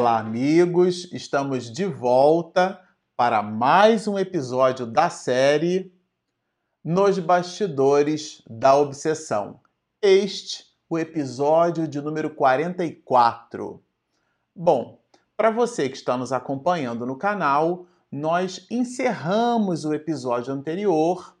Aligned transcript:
Olá, 0.00 0.20
amigos! 0.20 1.12
Estamos 1.12 1.72
de 1.72 1.84
volta 1.84 2.80
para 3.16 3.42
mais 3.42 4.06
um 4.06 4.16
episódio 4.16 4.86
da 4.86 5.10
série 5.10 5.92
Nos 6.84 7.18
Bastidores 7.18 8.40
da 8.48 8.76
Obsessão. 8.76 9.58
Este, 10.00 10.66
o 10.88 10.96
episódio 10.96 11.88
de 11.88 12.00
número 12.00 12.30
44. 12.30 13.82
Bom, 14.54 15.00
para 15.36 15.50
você 15.50 15.88
que 15.88 15.96
está 15.96 16.16
nos 16.16 16.32
acompanhando 16.32 17.04
no 17.04 17.16
canal, 17.16 17.84
nós 18.08 18.68
encerramos 18.70 19.84
o 19.84 19.92
episódio 19.92 20.54
anterior 20.54 21.36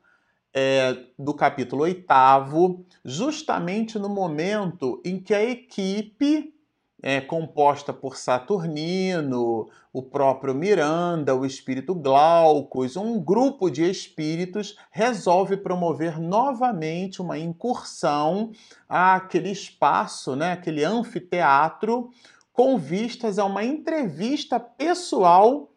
é, 0.52 0.96
do 1.16 1.32
capítulo 1.32 1.84
oitavo, 1.84 2.84
justamente 3.04 4.00
no 4.00 4.08
momento 4.08 5.00
em 5.04 5.20
que 5.20 5.32
a 5.32 5.44
equipe 5.44 6.57
é 7.02 7.20
composta 7.20 7.92
por 7.92 8.16
Saturnino, 8.16 9.68
o 9.92 10.02
próprio 10.02 10.54
Miranda, 10.54 11.34
o 11.34 11.46
espírito 11.46 11.94
Glaucus, 11.94 12.96
um 12.96 13.20
grupo 13.20 13.70
de 13.70 13.88
espíritos 13.88 14.76
resolve 14.90 15.56
promover 15.56 16.20
novamente 16.20 17.22
uma 17.22 17.38
incursão 17.38 18.50
àquele 18.88 19.50
espaço, 19.50 20.34
né, 20.34 20.52
aquele 20.52 20.84
anfiteatro, 20.84 22.10
com 22.52 22.76
vistas 22.76 23.38
a 23.38 23.44
uma 23.44 23.64
entrevista 23.64 24.58
pessoal 24.58 25.70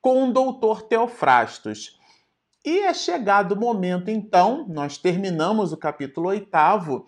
com 0.00 0.28
o 0.28 0.32
doutor 0.32 0.82
Teofrastos. 0.82 1.96
E 2.64 2.80
é 2.80 2.92
chegado 2.92 3.52
o 3.52 3.60
momento, 3.60 4.10
então, 4.10 4.66
nós 4.68 4.98
terminamos 4.98 5.72
o 5.72 5.76
capítulo 5.76 6.30
oitavo 6.30 7.06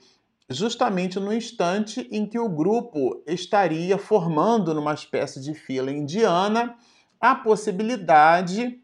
justamente 0.51 1.21
no 1.21 1.33
instante 1.33 2.09
em 2.11 2.27
que 2.27 2.39
o 2.39 2.49
grupo 2.49 3.23
estaria 3.27 3.99
formando 3.99 4.73
numa 4.75 4.95
espécie 4.95 5.41
de 5.41 5.53
fila 5.53 5.91
indiana 5.91 6.77
a 7.21 7.35
possibilidade 7.35 8.81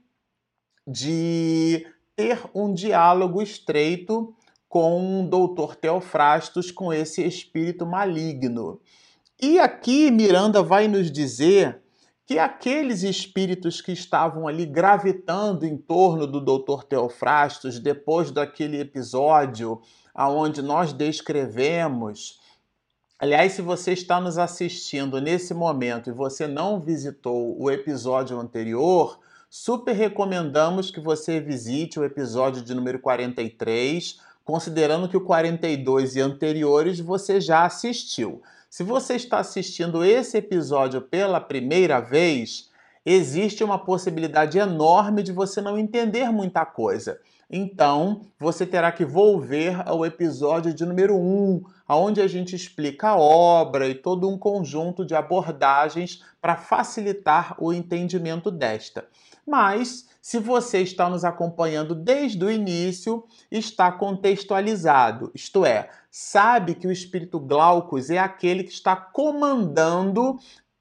de 0.86 1.86
ter 2.14 2.38
um 2.54 2.72
diálogo 2.72 3.40
estreito 3.40 4.34
com 4.68 5.22
o 5.22 5.28
doutor 5.28 5.76
Teofrastos, 5.76 6.70
com 6.70 6.92
esse 6.92 7.24
espírito 7.24 7.86
maligno. 7.86 8.80
E 9.40 9.58
aqui 9.58 10.10
Miranda 10.10 10.62
vai 10.62 10.88
nos 10.88 11.10
dizer 11.10 11.83
que 12.26 12.38
aqueles 12.38 13.02
espíritos 13.02 13.80
que 13.80 13.92
estavam 13.92 14.48
ali 14.48 14.64
gravitando 14.64 15.66
em 15.66 15.76
torno 15.76 16.26
do 16.26 16.40
doutor 16.40 16.84
Teofrastos 16.84 17.78
depois 17.78 18.30
daquele 18.30 18.80
episódio 18.80 19.80
aonde 20.14 20.62
nós 20.62 20.92
descrevemos. 20.92 22.40
Aliás, 23.18 23.52
se 23.52 23.62
você 23.62 23.92
está 23.92 24.20
nos 24.20 24.38
assistindo 24.38 25.20
nesse 25.20 25.52
momento 25.52 26.08
e 26.08 26.12
você 26.12 26.46
não 26.46 26.80
visitou 26.80 27.60
o 27.60 27.70
episódio 27.70 28.38
anterior, 28.38 29.18
super 29.50 29.92
recomendamos 29.92 30.90
que 30.90 31.00
você 31.00 31.40
visite 31.40 32.00
o 32.00 32.04
episódio 32.04 32.62
de 32.62 32.74
número 32.74 32.98
43, 32.98 34.18
considerando 34.44 35.08
que 35.08 35.16
o 35.16 35.20
42 35.20 36.16
e 36.16 36.20
anteriores 36.20 37.00
você 37.00 37.40
já 37.40 37.64
assistiu. 37.64 38.42
Se 38.74 38.82
você 38.82 39.14
está 39.14 39.38
assistindo 39.38 40.04
esse 40.04 40.36
episódio 40.36 41.00
pela 41.00 41.40
primeira 41.40 42.00
vez, 42.00 42.72
existe 43.06 43.62
uma 43.62 43.78
possibilidade 43.78 44.58
enorme 44.58 45.22
de 45.22 45.30
você 45.30 45.60
não 45.60 45.78
entender 45.78 46.32
muita 46.32 46.66
coisa. 46.66 47.20
Então, 47.48 48.22
você 48.36 48.66
terá 48.66 48.90
que 48.90 49.04
volver 49.04 49.80
ao 49.88 50.04
episódio 50.04 50.74
de 50.74 50.84
número 50.84 51.14
1, 51.16 51.62
onde 51.88 52.20
a 52.20 52.26
gente 52.26 52.56
explica 52.56 53.10
a 53.10 53.16
obra 53.16 53.86
e 53.86 53.94
todo 53.94 54.28
um 54.28 54.36
conjunto 54.36 55.06
de 55.06 55.14
abordagens 55.14 56.24
para 56.42 56.56
facilitar 56.56 57.54
o 57.60 57.72
entendimento 57.72 58.50
desta. 58.50 59.06
Mas, 59.46 60.08
se 60.22 60.38
você 60.38 60.80
está 60.80 61.08
nos 61.08 61.24
acompanhando 61.24 61.94
desde 61.94 62.44
o 62.44 62.50
início, 62.50 63.24
está 63.50 63.92
contextualizado, 63.92 65.30
isto 65.34 65.64
é, 65.66 65.90
sabe 66.10 66.74
que 66.74 66.86
o 66.86 66.92
espírito 66.92 67.38
Glaucus 67.38 68.10
é 68.10 68.18
aquele 68.18 68.64
que 68.64 68.72
está 68.72 68.96
comandando 68.96 70.38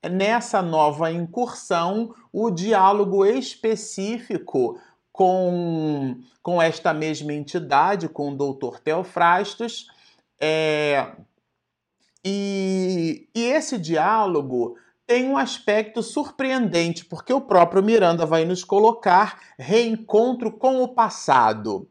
nessa 0.09 0.62
nova 0.62 1.12
incursão 1.12 2.13
o 2.31 2.50
diálogo 2.50 3.25
específico 3.25 4.80
com, 5.12 6.18
com 6.41 6.62
esta 6.62 6.94
mesma 6.94 7.34
entidade, 7.34 8.09
com 8.09 8.31
o 8.31 8.35
doutor 8.35 8.80
Teofrastos, 8.80 9.88
é, 10.40 11.12
e, 12.25 13.28
e 13.35 13.44
esse 13.44 13.78
diálogo 13.78 14.78
tem 15.05 15.27
um 15.27 15.37
aspecto 15.37 16.01
surpreendente, 16.01 17.05
porque 17.05 17.33
o 17.33 17.41
próprio 17.41 17.83
Miranda 17.83 18.25
vai 18.25 18.45
nos 18.45 18.63
colocar 18.63 19.39
reencontro 19.57 20.51
com 20.51 20.81
o 20.81 20.87
passado. 20.87 21.89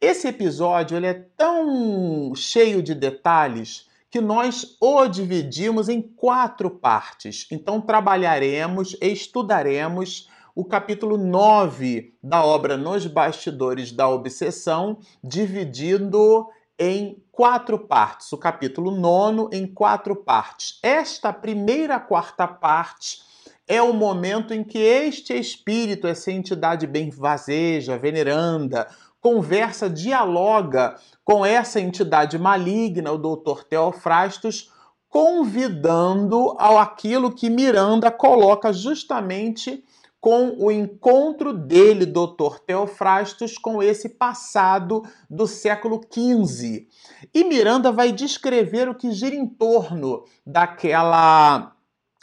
Esse 0.00 0.28
episódio 0.28 0.96
ele 0.96 1.06
é 1.06 1.14
tão 1.14 2.34
cheio 2.34 2.82
de 2.82 2.94
detalhes 2.94 3.88
que 4.10 4.20
nós 4.20 4.76
o 4.80 5.06
dividimos 5.06 5.88
em 5.88 6.02
quatro 6.02 6.70
partes. 6.70 7.46
Então 7.50 7.80
trabalharemos, 7.80 8.96
estudaremos 9.00 10.28
o 10.54 10.64
capítulo 10.64 11.16
9 11.16 12.14
da 12.22 12.44
obra 12.44 12.76
Nos 12.76 13.06
Bastidores 13.06 13.92
da 13.92 14.08
Obsessão, 14.08 14.98
dividindo 15.22 16.48
em 16.80 17.22
quatro 17.30 17.78
partes. 17.78 18.32
O 18.32 18.38
capítulo 18.38 18.90
9 18.90 19.54
em 19.54 19.66
quatro 19.66 20.16
partes. 20.16 20.78
Esta 20.82 21.30
primeira 21.30 22.00
quarta 22.00 22.48
parte 22.48 23.20
é 23.68 23.82
o 23.82 23.92
momento 23.92 24.54
em 24.54 24.64
que 24.64 24.78
este 24.78 25.38
espírito, 25.38 26.06
essa 26.06 26.32
entidade 26.32 26.86
benvazeja, 26.86 27.98
veneranda, 27.98 28.88
conversa, 29.20 29.90
dialoga 29.90 30.96
com 31.22 31.44
essa 31.44 31.78
entidade 31.78 32.38
maligna, 32.38 33.12
o 33.12 33.18
doutor 33.18 33.62
Teofrastos, 33.62 34.72
convidando 35.10 36.56
ao 36.58 36.78
aquilo 36.78 37.30
que 37.30 37.50
Miranda 37.50 38.10
coloca 38.10 38.72
justamente 38.72 39.84
com 40.20 40.54
o 40.58 40.70
encontro 40.70 41.52
dele, 41.52 42.04
Dr. 42.04 42.58
Teofrastos, 42.66 43.56
com 43.56 43.82
esse 43.82 44.08
passado 44.08 45.02
do 45.30 45.46
século 45.46 46.00
XV. 46.12 46.86
E 47.32 47.44
Miranda 47.44 47.90
vai 47.90 48.12
descrever 48.12 48.88
o 48.88 48.94
que 48.94 49.12
gira 49.12 49.34
em 49.34 49.46
torno 49.46 50.24
daquela 50.46 51.74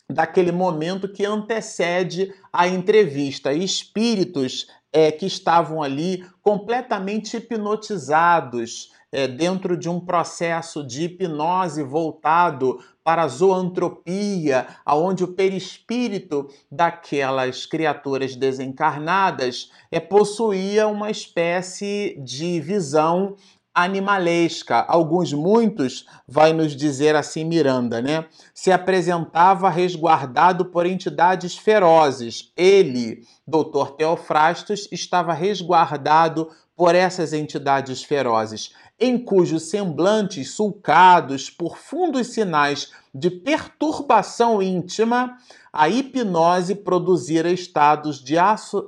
daquele 0.09 0.53
momento 0.53 1.11
que 1.11 1.25
antecede 1.25 2.33
a 2.53 2.65
entrevista. 2.65 3.51
Espíritos 3.51 4.67
é, 4.93 5.11
que 5.11 5.25
estavam 5.25 5.83
ali 5.83 6.25
completamente 6.41 7.35
hipnotizados 7.35 8.93
é, 9.17 9.27
dentro 9.27 9.75
de 9.75 9.89
um 9.89 9.99
processo 9.99 10.85
de 10.85 11.05
hipnose 11.05 11.81
voltado 11.81 12.79
para 13.03 13.23
a 13.23 13.27
zoantropia, 13.27 14.67
aonde 14.85 15.23
o 15.23 15.29
perispírito 15.29 16.47
daquelas 16.71 17.65
criaturas 17.65 18.35
desencarnadas 18.35 19.71
é, 19.91 19.99
possuía 19.99 20.87
uma 20.87 21.09
espécie 21.09 22.15
de 22.23 22.59
visão 22.59 23.35
animalesca. 23.73 24.85
Alguns, 24.87 25.33
muitos, 25.33 26.05
vai 26.27 26.53
nos 26.53 26.75
dizer 26.75 27.15
assim 27.15 27.43
Miranda, 27.43 27.99
né? 27.99 28.25
Se 28.53 28.71
apresentava 28.71 29.67
resguardado 29.67 30.65
por 30.65 30.85
entidades 30.85 31.57
ferozes. 31.57 32.51
Ele, 32.55 33.23
Dr. 33.47 33.95
Teofrastos, 33.97 34.87
estava 34.91 35.33
resguardado 35.33 36.49
por 36.75 36.93
essas 36.93 37.33
entidades 37.33 38.03
ferozes 38.03 38.71
em 38.99 39.17
cujos 39.17 39.69
semblantes 39.69 40.51
sulcados 40.51 41.49
por 41.49 41.77
fundos 41.77 42.27
sinais 42.27 42.91
de 43.13 43.29
perturbação 43.29 44.61
íntima, 44.61 45.37
a 45.71 45.87
hipnose 45.87 46.75
produzira 46.75 47.51
estados 47.51 48.23
de 48.23 48.35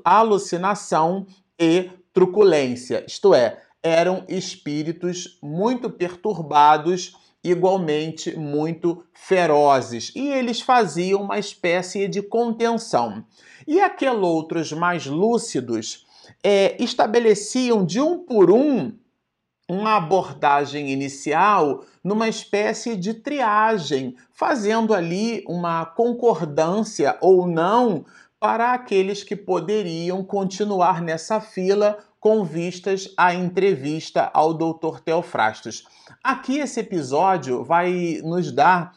alucinação 0.03 1.27
e 1.59 1.91
truculência, 2.13 3.03
isto 3.07 3.33
é, 3.33 3.61
eram 3.81 4.23
espíritos 4.27 5.37
muito 5.41 5.89
perturbados, 5.89 7.15
igualmente 7.43 8.35
muito 8.37 9.05
ferozes, 9.13 10.11
e 10.15 10.27
eles 10.29 10.59
faziam 10.59 11.21
uma 11.21 11.39
espécie 11.39 12.07
de 12.07 12.21
contenção. 12.21 13.23
E 13.65 13.79
aqueles 13.79 14.21
outros 14.21 14.73
mais 14.73 15.05
lúcidos 15.05 16.05
é, 16.43 16.75
estabeleciam 16.81 17.85
de 17.85 18.01
um 18.01 18.19
por 18.19 18.51
um 18.51 18.91
uma 19.69 19.97
abordagem 19.97 20.91
inicial 20.91 21.85
numa 22.03 22.27
espécie 22.27 22.95
de 22.95 23.13
triagem, 23.13 24.15
fazendo 24.33 24.95
ali 24.95 25.43
uma 25.47 25.85
concordância 25.85 27.15
ou 27.21 27.45
não 27.45 28.03
para 28.39 28.73
aqueles 28.73 29.23
que 29.23 29.35
poderiam 29.35 30.23
continuar 30.23 31.03
nessa 31.03 31.39
fila 31.39 31.99
com 32.19 32.43
vistas 32.43 33.13
à 33.15 33.33
entrevista 33.35 34.31
ao 34.33 34.55
Dr. 34.55 35.01
Teofrastos. 35.05 35.85
Aqui 36.23 36.57
esse 36.57 36.79
episódio 36.79 37.63
vai 37.63 38.19
nos 38.23 38.51
dar 38.51 38.93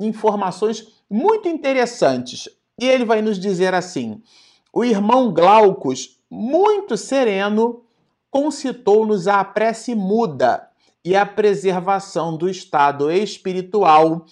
informações 0.00 0.88
muito 1.08 1.48
interessantes. 1.48 2.48
E 2.78 2.86
ele 2.86 3.04
vai 3.04 3.22
nos 3.22 3.38
dizer 3.38 3.74
assim: 3.74 4.20
o 4.72 4.84
irmão 4.84 5.32
Glaucus, 5.32 6.18
muito 6.28 6.96
sereno, 6.96 7.85
concitou-nos 8.30 9.28
a 9.28 9.42
prece 9.44 9.94
muda 9.94 10.68
e 11.04 11.14
a 11.14 11.24
preservação 11.24 12.36
do 12.36 12.48
estado 12.48 13.10
espiritual 13.10 14.26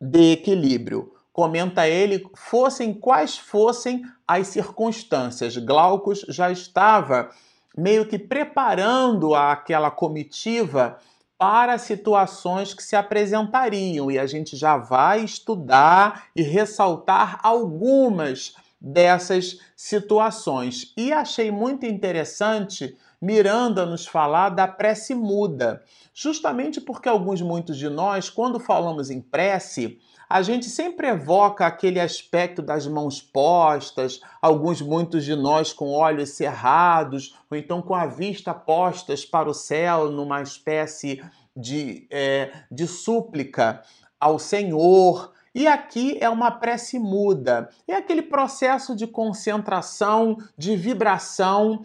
de 0.00 0.32
equilíbrio. 0.32 1.12
Comenta 1.32 1.88
ele, 1.88 2.28
fossem 2.34 2.92
quais 2.92 3.36
fossem 3.38 4.02
as 4.26 4.48
circunstâncias. 4.48 5.56
Glaucus 5.56 6.24
já 6.28 6.50
estava 6.50 7.30
meio 7.76 8.06
que 8.06 8.18
preparando 8.18 9.34
aquela 9.34 9.90
comitiva 9.90 10.98
para 11.38 11.78
situações 11.78 12.74
que 12.74 12.82
se 12.82 12.94
apresentariam 12.94 14.10
e 14.10 14.18
a 14.18 14.26
gente 14.26 14.56
já 14.56 14.76
vai 14.76 15.24
estudar 15.24 16.26
e 16.36 16.42
ressaltar 16.42 17.40
algumas 17.42 18.54
dessas 18.80 19.58
situações. 19.76 20.92
E 20.96 21.12
achei 21.12 21.50
muito 21.50 21.84
interessante 21.84 22.96
Miranda 23.20 23.84
nos 23.84 24.06
falar 24.06 24.48
da 24.48 24.66
prece 24.66 25.14
muda, 25.14 25.82
justamente 26.14 26.80
porque 26.80 27.08
alguns 27.08 27.42
muitos 27.42 27.76
de 27.76 27.88
nós, 27.88 28.30
quando 28.30 28.58
falamos 28.58 29.10
em 29.10 29.20
prece, 29.20 29.98
a 30.26 30.40
gente 30.42 30.66
sempre 30.66 31.08
evoca 31.08 31.66
aquele 31.66 32.00
aspecto 32.00 32.62
das 32.62 32.86
mãos 32.86 33.20
postas, 33.20 34.20
alguns 34.40 34.80
muitos 34.80 35.24
de 35.24 35.34
nós 35.34 35.72
com 35.72 35.92
olhos 35.92 36.30
cerrados, 36.30 37.36
ou 37.50 37.58
então 37.58 37.82
com 37.82 37.94
a 37.94 38.06
vista 38.06 38.54
postas 38.54 39.24
para 39.24 39.50
o 39.50 39.54
céu, 39.54 40.08
numa 40.10 40.40
espécie 40.40 41.22
de, 41.54 42.06
é, 42.10 42.52
de 42.70 42.86
súplica 42.86 43.82
ao 44.20 44.38
Senhor. 44.38 45.32
E 45.54 45.66
aqui 45.66 46.16
é 46.20 46.28
uma 46.28 46.50
prece 46.50 46.98
muda, 46.98 47.68
é 47.86 47.94
aquele 47.94 48.22
processo 48.22 48.94
de 48.94 49.06
concentração, 49.06 50.36
de 50.56 50.76
vibração 50.76 51.82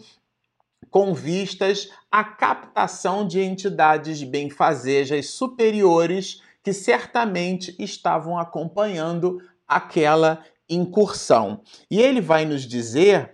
com 0.90 1.12
vistas 1.12 1.90
à 2.10 2.22
captação 2.22 3.26
de 3.26 3.40
entidades 3.40 4.22
benfazejas 4.22 5.30
superiores 5.30 6.40
que 6.62 6.72
certamente 6.72 7.74
estavam 7.78 8.38
acompanhando 8.38 9.42
aquela 9.66 10.44
incursão. 10.68 11.60
E 11.90 12.00
ele 12.00 12.20
vai 12.20 12.44
nos 12.44 12.62
dizer 12.66 13.32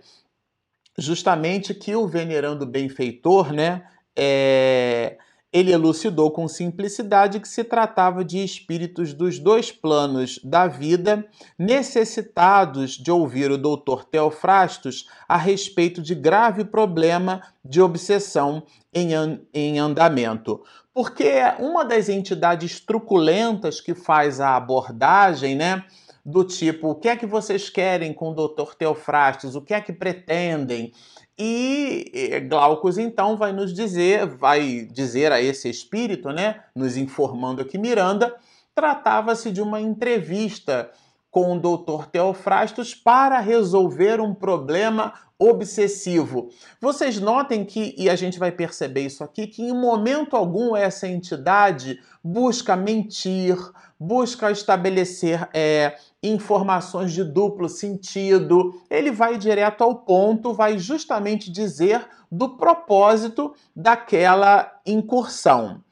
justamente 0.97 1.73
que 1.73 1.95
o 1.95 2.07
venerando 2.07 2.65
benfeitor, 2.65 3.51
né, 3.51 3.87
é, 4.15 5.17
ele 5.53 5.71
elucidou 5.71 6.31
com 6.31 6.47
simplicidade 6.47 7.39
que 7.39 7.47
se 7.47 7.63
tratava 7.63 8.25
de 8.25 8.43
espíritos 8.43 9.13
dos 9.13 9.37
dois 9.37 9.71
planos 9.71 10.39
da 10.43 10.67
vida, 10.67 11.23
necessitados 11.57 12.91
de 12.97 13.11
ouvir 13.11 13.51
o 13.51 13.57
doutor 13.57 14.03
Teofrastos 14.03 15.07
a 15.29 15.37
respeito 15.37 16.01
de 16.01 16.15
grave 16.15 16.65
problema 16.65 17.43
de 17.63 17.79
obsessão 17.79 18.63
em, 18.91 19.13
an 19.13 19.39
em 19.53 19.79
andamento 19.79 20.61
porque 20.93 21.41
uma 21.57 21.83
das 21.83 22.07
entidades 22.07 22.79
truculentas 22.79 23.81
que 23.81 23.95
faz 23.95 24.39
a 24.39 24.55
abordagem, 24.55 25.55
né, 25.55 25.83
do 26.25 26.43
tipo, 26.43 26.89
o 26.89 26.95
que 26.95 27.09
é 27.09 27.15
que 27.15 27.25
vocês 27.25 27.69
querem 27.69 28.13
com 28.13 28.29
o 28.29 28.33
Dr. 28.33 28.75
Teofrastes? 28.75 29.55
O 29.55 29.61
que 29.61 29.73
é 29.73 29.81
que 29.81 29.91
pretendem? 29.91 30.93
E 31.37 32.41
Glaucus 32.47 32.97
então 32.97 33.35
vai 33.35 33.51
nos 33.51 33.73
dizer, 33.73 34.27
vai 34.27 34.87
dizer 34.91 35.31
a 35.31 35.41
esse 35.41 35.69
espírito, 35.69 36.29
né, 36.29 36.61
nos 36.75 36.95
informando 36.95 37.65
que 37.65 37.77
Miranda 37.77 38.35
tratava-se 38.75 39.51
de 39.51 39.61
uma 39.61 39.81
entrevista 39.81 40.91
com 41.31 41.57
o 41.57 41.59
Dr. 41.59 42.05
Teofrastos 42.11 42.93
para 42.93 43.39
resolver 43.39 44.21
um 44.21 44.35
problema 44.35 45.13
obsessivo. 45.37 46.49
Vocês 46.79 47.19
notem 47.19 47.65
que, 47.65 47.95
e 47.97 48.09
a 48.09 48.15
gente 48.15 48.37
vai 48.37 48.51
perceber 48.51 49.01
isso 49.01 49.23
aqui, 49.23 49.47
que 49.47 49.63
em 49.63 49.73
momento 49.73 50.35
algum 50.35 50.75
essa 50.75 51.07
entidade 51.07 51.99
busca 52.23 52.75
mentir, 52.75 53.57
busca 53.99 54.51
estabelecer 54.51 55.49
é, 55.53 55.97
informações 56.23 57.11
de 57.11 57.23
duplo 57.23 57.67
sentido. 57.67 58.73
Ele 58.89 59.11
vai 59.11 59.37
direto 59.37 59.83
ao 59.83 59.95
ponto, 59.95 60.53
vai 60.53 60.79
justamente 60.79 61.51
dizer 61.51 62.07
do 62.31 62.55
propósito 62.57 63.53
daquela 63.75 64.71
incursão. 64.85 65.83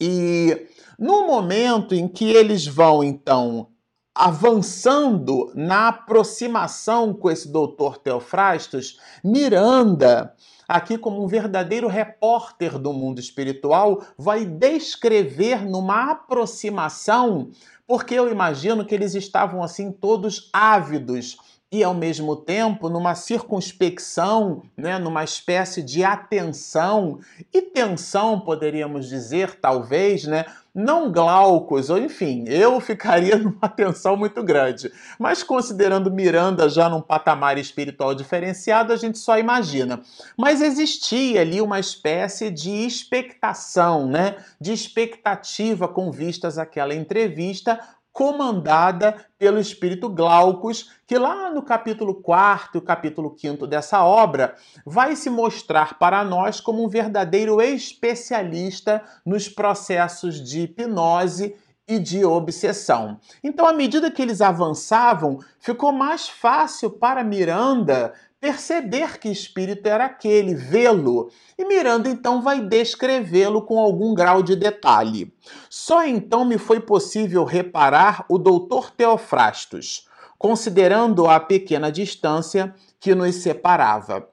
E 0.00 0.66
no 0.98 1.26
momento 1.26 1.94
em 1.94 2.08
que 2.08 2.28
eles 2.28 2.66
vão 2.66 3.02
então 3.02 3.68
avançando 4.14 5.52
na 5.54 5.88
aproximação 5.88 7.14
com 7.14 7.30
esse 7.30 7.52
doutor 7.52 7.98
Teofrastos, 7.98 8.98
Miranda, 9.22 10.34
aqui 10.66 10.98
como 10.98 11.22
um 11.22 11.28
verdadeiro 11.28 11.86
repórter 11.86 12.78
do 12.80 12.92
mundo 12.92 13.20
espiritual, 13.20 14.02
vai 14.18 14.44
descrever 14.44 15.64
numa 15.64 16.10
aproximação, 16.10 17.50
porque 17.88 18.14
eu 18.14 18.30
imagino 18.30 18.84
que 18.84 18.94
eles 18.94 19.14
estavam 19.14 19.62
assim 19.62 19.90
todos 19.90 20.50
ávidos 20.52 21.38
e 21.70 21.84
ao 21.84 21.92
mesmo 21.92 22.34
tempo 22.34 22.88
numa 22.88 23.14
circunspecção, 23.14 24.62
né, 24.76 24.98
numa 24.98 25.22
espécie 25.22 25.82
de 25.82 26.02
atenção 26.02 27.20
e 27.52 27.60
tensão, 27.60 28.40
poderíamos 28.40 29.06
dizer, 29.06 29.56
talvez, 29.60 30.24
né, 30.24 30.46
não 30.74 31.10
glaucos, 31.10 31.90
ou 31.90 31.98
enfim, 31.98 32.44
eu 32.46 32.80
ficaria 32.80 33.36
numa 33.38 33.68
tensão 33.68 34.16
muito 34.16 34.42
grande. 34.42 34.90
Mas 35.18 35.42
considerando 35.42 36.10
Miranda 36.10 36.68
já 36.70 36.88
num 36.88 37.02
patamar 37.02 37.58
espiritual 37.58 38.14
diferenciado, 38.14 38.92
a 38.92 38.96
gente 38.96 39.18
só 39.18 39.38
imagina. 39.38 40.00
Mas 40.36 40.62
existia 40.62 41.40
ali 41.42 41.60
uma 41.60 41.80
espécie 41.80 42.50
de 42.50 42.70
expectação, 42.70 44.06
né, 44.08 44.36
de 44.58 44.72
expectativa 44.72 45.86
com 45.86 46.10
vistas 46.10 46.56
àquela 46.56 46.94
entrevista, 46.94 47.78
comandada 48.18 49.14
pelo 49.38 49.60
espírito 49.60 50.08
Glaucus, 50.08 50.90
que 51.06 51.16
lá 51.16 51.52
no 51.52 51.62
capítulo 51.62 52.16
4 52.16 52.78
e 52.78 52.80
capítulo 52.80 53.32
5 53.38 53.64
dessa 53.64 54.02
obra 54.02 54.56
vai 54.84 55.14
se 55.14 55.30
mostrar 55.30 56.00
para 56.00 56.24
nós 56.24 56.60
como 56.60 56.84
um 56.84 56.88
verdadeiro 56.88 57.62
especialista 57.62 59.04
nos 59.24 59.48
processos 59.48 60.42
de 60.42 60.62
hipnose 60.62 61.54
e 61.86 62.00
de 62.00 62.24
obsessão. 62.24 63.20
Então, 63.42 63.64
à 63.64 63.72
medida 63.72 64.10
que 64.10 64.20
eles 64.20 64.40
avançavam, 64.40 65.38
ficou 65.60 65.92
mais 65.92 66.28
fácil 66.28 66.90
para 66.90 67.22
Miranda 67.22 68.12
perceber 68.40 69.18
que 69.18 69.28
espírito 69.28 69.86
era 69.86 70.06
aquele, 70.06 70.54
vê-lo. 70.54 71.30
E 71.56 71.64
Miranda 71.64 72.08
então 72.08 72.40
vai 72.40 72.60
descrevê-lo 72.60 73.62
com 73.62 73.78
algum 73.78 74.14
grau 74.14 74.42
de 74.42 74.54
detalhe. 74.54 75.32
Só 75.68 76.04
então 76.06 76.44
me 76.44 76.58
foi 76.58 76.80
possível 76.80 77.44
reparar 77.44 78.24
o 78.28 78.38
doutor 78.38 78.90
Teofrastos, 78.90 80.06
considerando 80.38 81.26
a 81.26 81.40
pequena 81.40 81.90
distância 81.90 82.74
que 83.00 83.14
nos 83.14 83.36
separava. 83.36 84.28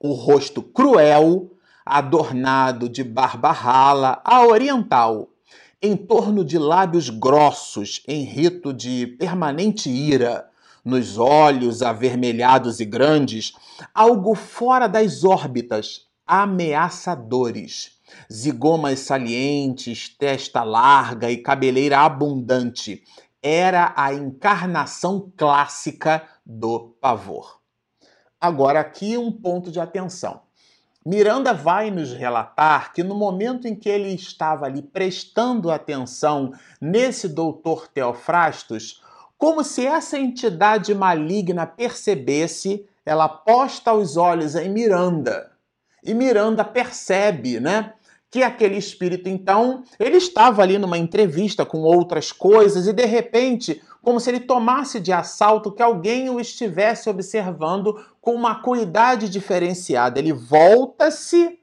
O 0.00 0.12
rosto 0.12 0.62
cruel, 0.62 1.50
adornado 1.84 2.88
de 2.88 3.04
barba 3.04 3.52
rala, 3.52 4.20
a 4.24 4.44
oriental, 4.44 5.28
em 5.82 5.96
torno 5.96 6.44
de 6.44 6.58
lábios 6.58 7.08
grossos, 7.08 8.02
em 8.06 8.24
rito 8.24 8.72
de 8.72 9.06
permanente 9.18 9.88
ira, 9.88 10.49
nos 10.84 11.18
olhos 11.18 11.82
avermelhados 11.82 12.80
e 12.80 12.84
grandes, 12.84 13.52
algo 13.94 14.34
fora 14.34 14.86
das 14.86 15.24
órbitas, 15.24 16.06
ameaçadores. 16.26 17.98
Zigomas 18.32 19.00
salientes, 19.00 20.08
testa 20.08 20.62
larga 20.64 21.30
e 21.30 21.36
cabeleira 21.36 22.00
abundante. 22.00 23.04
Era 23.42 23.92
a 23.96 24.12
encarnação 24.12 25.32
clássica 25.36 26.26
do 26.44 26.96
pavor. 27.00 27.60
Agora, 28.40 28.80
aqui 28.80 29.16
um 29.16 29.30
ponto 29.30 29.70
de 29.70 29.78
atenção. 29.78 30.42
Miranda 31.04 31.54
vai 31.54 31.90
nos 31.90 32.12
relatar 32.12 32.92
que 32.92 33.02
no 33.02 33.14
momento 33.14 33.66
em 33.66 33.74
que 33.74 33.88
ele 33.88 34.10
estava 34.14 34.66
ali 34.66 34.82
prestando 34.82 35.70
atenção 35.70 36.52
nesse 36.78 37.26
doutor 37.26 37.88
Teofrastos, 37.88 38.99
como 39.40 39.64
se 39.64 39.86
essa 39.86 40.18
entidade 40.18 40.94
maligna 40.94 41.66
percebesse, 41.66 42.86
ela 43.06 43.26
posta 43.26 43.90
os 43.94 44.18
olhos 44.18 44.54
em 44.54 44.68
Miranda. 44.68 45.50
E 46.04 46.12
Miranda 46.12 46.62
percebe, 46.62 47.58
né? 47.58 47.94
Que 48.30 48.42
aquele 48.42 48.76
espírito, 48.76 49.30
então, 49.30 49.82
ele 49.98 50.18
estava 50.18 50.60
ali 50.60 50.76
numa 50.76 50.98
entrevista 50.98 51.64
com 51.64 51.78
outras 51.78 52.30
coisas 52.30 52.86
e 52.86 52.92
de 52.92 53.06
repente, 53.06 53.82
como 54.02 54.20
se 54.20 54.28
ele 54.28 54.40
tomasse 54.40 55.00
de 55.00 55.10
assalto 55.10 55.72
que 55.72 55.82
alguém 55.82 56.28
o 56.28 56.38
estivesse 56.38 57.08
observando 57.08 57.98
com 58.20 58.34
uma 58.34 58.56
cuidade 58.56 59.30
diferenciada. 59.30 60.18
Ele 60.18 60.34
volta-se, 60.34 61.58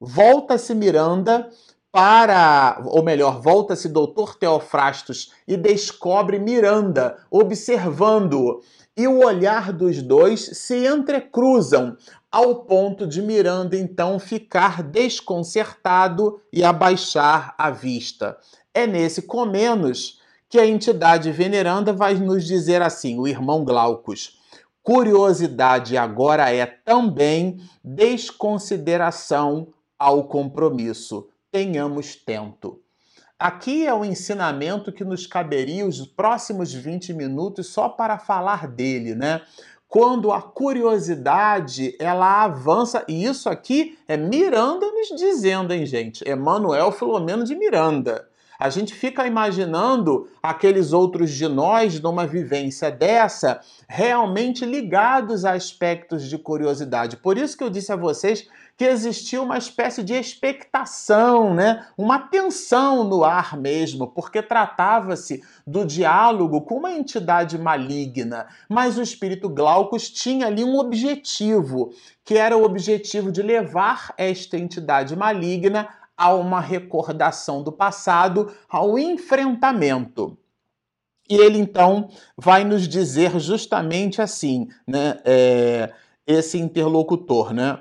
volta-se 0.00 0.74
Miranda 0.74 1.48
para, 1.92 2.82
ou 2.86 3.02
melhor, 3.02 3.42
volta-se 3.42 3.86
doutor 3.86 4.34
Teofrastos 4.34 5.30
e 5.46 5.58
descobre 5.58 6.38
Miranda 6.38 7.18
observando-o. 7.30 8.62
E 8.96 9.06
o 9.06 9.24
olhar 9.24 9.72
dos 9.72 10.02
dois 10.02 10.40
se 10.40 10.86
entrecruzam, 10.86 11.96
ao 12.30 12.64
ponto 12.64 13.06
de 13.06 13.20
Miranda 13.20 13.76
então 13.76 14.18
ficar 14.18 14.82
desconcertado 14.82 16.40
e 16.50 16.64
abaixar 16.64 17.54
a 17.58 17.70
vista. 17.70 18.38
É 18.72 18.86
nesse 18.86 19.20
Comenos 19.22 20.18
que 20.48 20.58
a 20.58 20.66
entidade 20.66 21.30
veneranda 21.30 21.92
vai 21.92 22.14
nos 22.14 22.46
dizer 22.46 22.80
assim, 22.80 23.18
o 23.18 23.28
irmão 23.28 23.64
Glaucus. 23.64 24.38
Curiosidade 24.82 25.96
agora 25.96 26.50
é 26.50 26.64
também 26.64 27.60
desconsideração 27.84 29.68
ao 29.98 30.24
compromisso. 30.24 31.28
Tenhamos 31.52 32.16
tento. 32.16 32.80
Aqui 33.38 33.86
é 33.86 33.92
o 33.92 34.06
ensinamento 34.06 34.90
que 34.90 35.04
nos 35.04 35.26
caberia 35.26 35.84
os 35.86 36.06
próximos 36.06 36.72
20 36.72 37.12
minutos 37.12 37.66
só 37.66 37.90
para 37.90 38.18
falar 38.18 38.66
dele, 38.66 39.14
né? 39.14 39.42
Quando 39.86 40.32
a 40.32 40.40
curiosidade 40.40 41.94
ela 42.00 42.44
avança, 42.44 43.04
e 43.06 43.26
isso 43.26 43.50
aqui 43.50 43.98
é 44.08 44.16
Miranda 44.16 44.86
nos 44.86 45.08
dizendo, 45.08 45.74
hein, 45.74 45.84
gente? 45.84 46.26
Emanuel 46.26 46.90
Filomeno 46.90 47.44
de 47.44 47.54
Miranda. 47.54 48.26
A 48.58 48.70
gente 48.70 48.94
fica 48.94 49.26
imaginando 49.26 50.30
aqueles 50.42 50.92
outros 50.92 51.32
de 51.32 51.48
nós 51.48 52.00
numa 52.00 52.26
vivência 52.26 52.90
dessa, 52.90 53.60
realmente 53.88 54.64
ligados 54.64 55.44
a 55.44 55.52
aspectos 55.52 56.28
de 56.30 56.38
curiosidade. 56.38 57.16
Por 57.16 57.36
isso 57.36 57.58
que 57.58 57.64
eu 57.64 57.68
disse 57.68 57.92
a 57.92 57.96
vocês 57.96 58.48
que 58.76 58.84
existia 58.84 59.40
uma 59.40 59.58
espécie 59.58 60.02
de 60.02 60.14
expectação, 60.14 61.54
né? 61.54 61.86
uma 61.96 62.18
tensão 62.18 63.04
no 63.04 63.22
ar 63.22 63.56
mesmo, 63.56 64.08
porque 64.08 64.42
tratava-se 64.42 65.42
do 65.66 65.84
diálogo 65.84 66.62
com 66.62 66.76
uma 66.76 66.92
entidade 66.92 67.58
maligna, 67.58 68.46
mas 68.68 68.98
o 68.98 69.02
espírito 69.02 69.48
Glaucus 69.48 70.10
tinha 70.10 70.46
ali 70.46 70.64
um 70.64 70.78
objetivo, 70.78 71.92
que 72.24 72.34
era 72.34 72.56
o 72.56 72.64
objetivo 72.64 73.30
de 73.30 73.42
levar 73.42 74.14
esta 74.16 74.56
entidade 74.56 75.14
maligna 75.14 75.88
a 76.16 76.32
uma 76.34 76.60
recordação 76.60 77.62
do 77.62 77.72
passado, 77.72 78.52
ao 78.68 78.98
enfrentamento. 78.98 80.38
E 81.28 81.36
ele 81.36 81.58
então 81.58 82.10
vai 82.36 82.64
nos 82.64 82.86
dizer 82.86 83.38
justamente 83.38 84.20
assim, 84.20 84.68
né, 84.86 85.18
é, 85.24 85.92
esse 86.26 86.58
interlocutor, 86.58 87.52
né? 87.52 87.78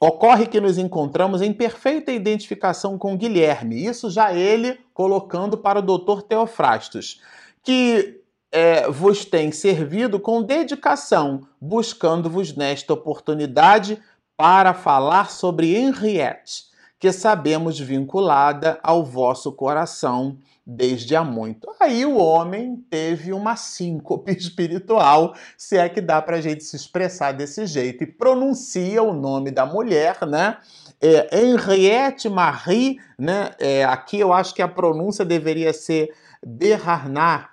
Ocorre 0.00 0.46
que 0.46 0.60
nos 0.60 0.78
encontramos 0.78 1.42
em 1.42 1.52
perfeita 1.52 2.12
identificação 2.12 2.96
com 2.96 3.16
Guilherme, 3.16 3.84
isso 3.84 4.08
já 4.08 4.32
ele 4.32 4.78
colocando 4.94 5.58
para 5.58 5.80
o 5.80 5.82
doutor 5.82 6.22
Teofrastos, 6.22 7.20
que 7.64 8.20
é, 8.52 8.88
vos 8.88 9.24
tem 9.24 9.50
servido 9.50 10.20
com 10.20 10.42
dedicação, 10.42 11.46
buscando-vos 11.60 12.54
nesta 12.54 12.92
oportunidade 12.92 14.00
para 14.36 14.72
falar 14.72 15.30
sobre 15.30 15.74
Henriette, 15.74 16.67
que 16.98 17.12
sabemos 17.12 17.78
vinculada 17.78 18.78
ao 18.82 19.04
vosso 19.04 19.52
coração 19.52 20.38
desde 20.66 21.16
há 21.16 21.24
muito. 21.24 21.74
Aí 21.80 22.04
o 22.04 22.18
homem 22.18 22.84
teve 22.90 23.32
uma 23.32 23.56
síncope 23.56 24.32
espiritual, 24.36 25.34
se 25.56 25.78
é 25.78 25.88
que 25.88 26.00
dá 26.00 26.20
para 26.20 26.36
a 26.36 26.40
gente 26.40 26.62
se 26.62 26.76
expressar 26.76 27.32
desse 27.32 27.66
jeito, 27.66 28.04
e 28.04 28.06
pronuncia 28.06 29.02
o 29.02 29.14
nome 29.14 29.50
da 29.50 29.64
mulher, 29.64 30.18
né? 30.26 30.58
É, 31.00 31.40
Henriette 31.40 32.28
Marie, 32.28 32.98
né? 33.18 33.52
É, 33.58 33.84
aqui 33.84 34.18
eu 34.18 34.32
acho 34.32 34.54
que 34.54 34.60
a 34.60 34.68
pronúncia 34.68 35.24
deveria 35.24 35.72
ser 35.72 36.12
Bernard. 36.44 37.48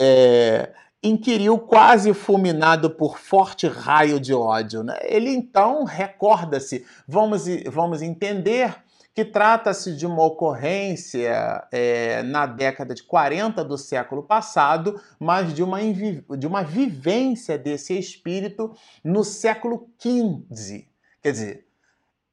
É, 0.00 0.72
inquiriu 1.02 1.58
quase 1.58 2.12
fulminado 2.12 2.90
por 2.90 3.18
forte 3.18 3.66
raio 3.66 4.18
de 4.18 4.34
ódio. 4.34 4.82
Né? 4.82 4.98
Ele 5.02 5.30
então 5.30 5.84
recorda-se, 5.84 6.84
vamos, 7.06 7.44
vamos 7.70 8.02
entender 8.02 8.74
que 9.14 9.24
trata-se 9.24 9.96
de 9.96 10.06
uma 10.06 10.24
ocorrência 10.24 11.66
é, 11.72 12.22
na 12.22 12.46
década 12.46 12.94
de 12.94 13.02
40 13.02 13.64
do 13.64 13.76
século 13.76 14.22
passado, 14.22 15.00
mas 15.18 15.52
de 15.52 15.62
uma, 15.62 15.80
de 15.82 16.46
uma 16.46 16.62
vivência 16.62 17.58
desse 17.58 17.98
espírito 17.98 18.72
no 19.02 19.24
século 19.24 19.88
XV. 20.00 20.86
Quer 21.20 21.32
dizer, 21.32 21.66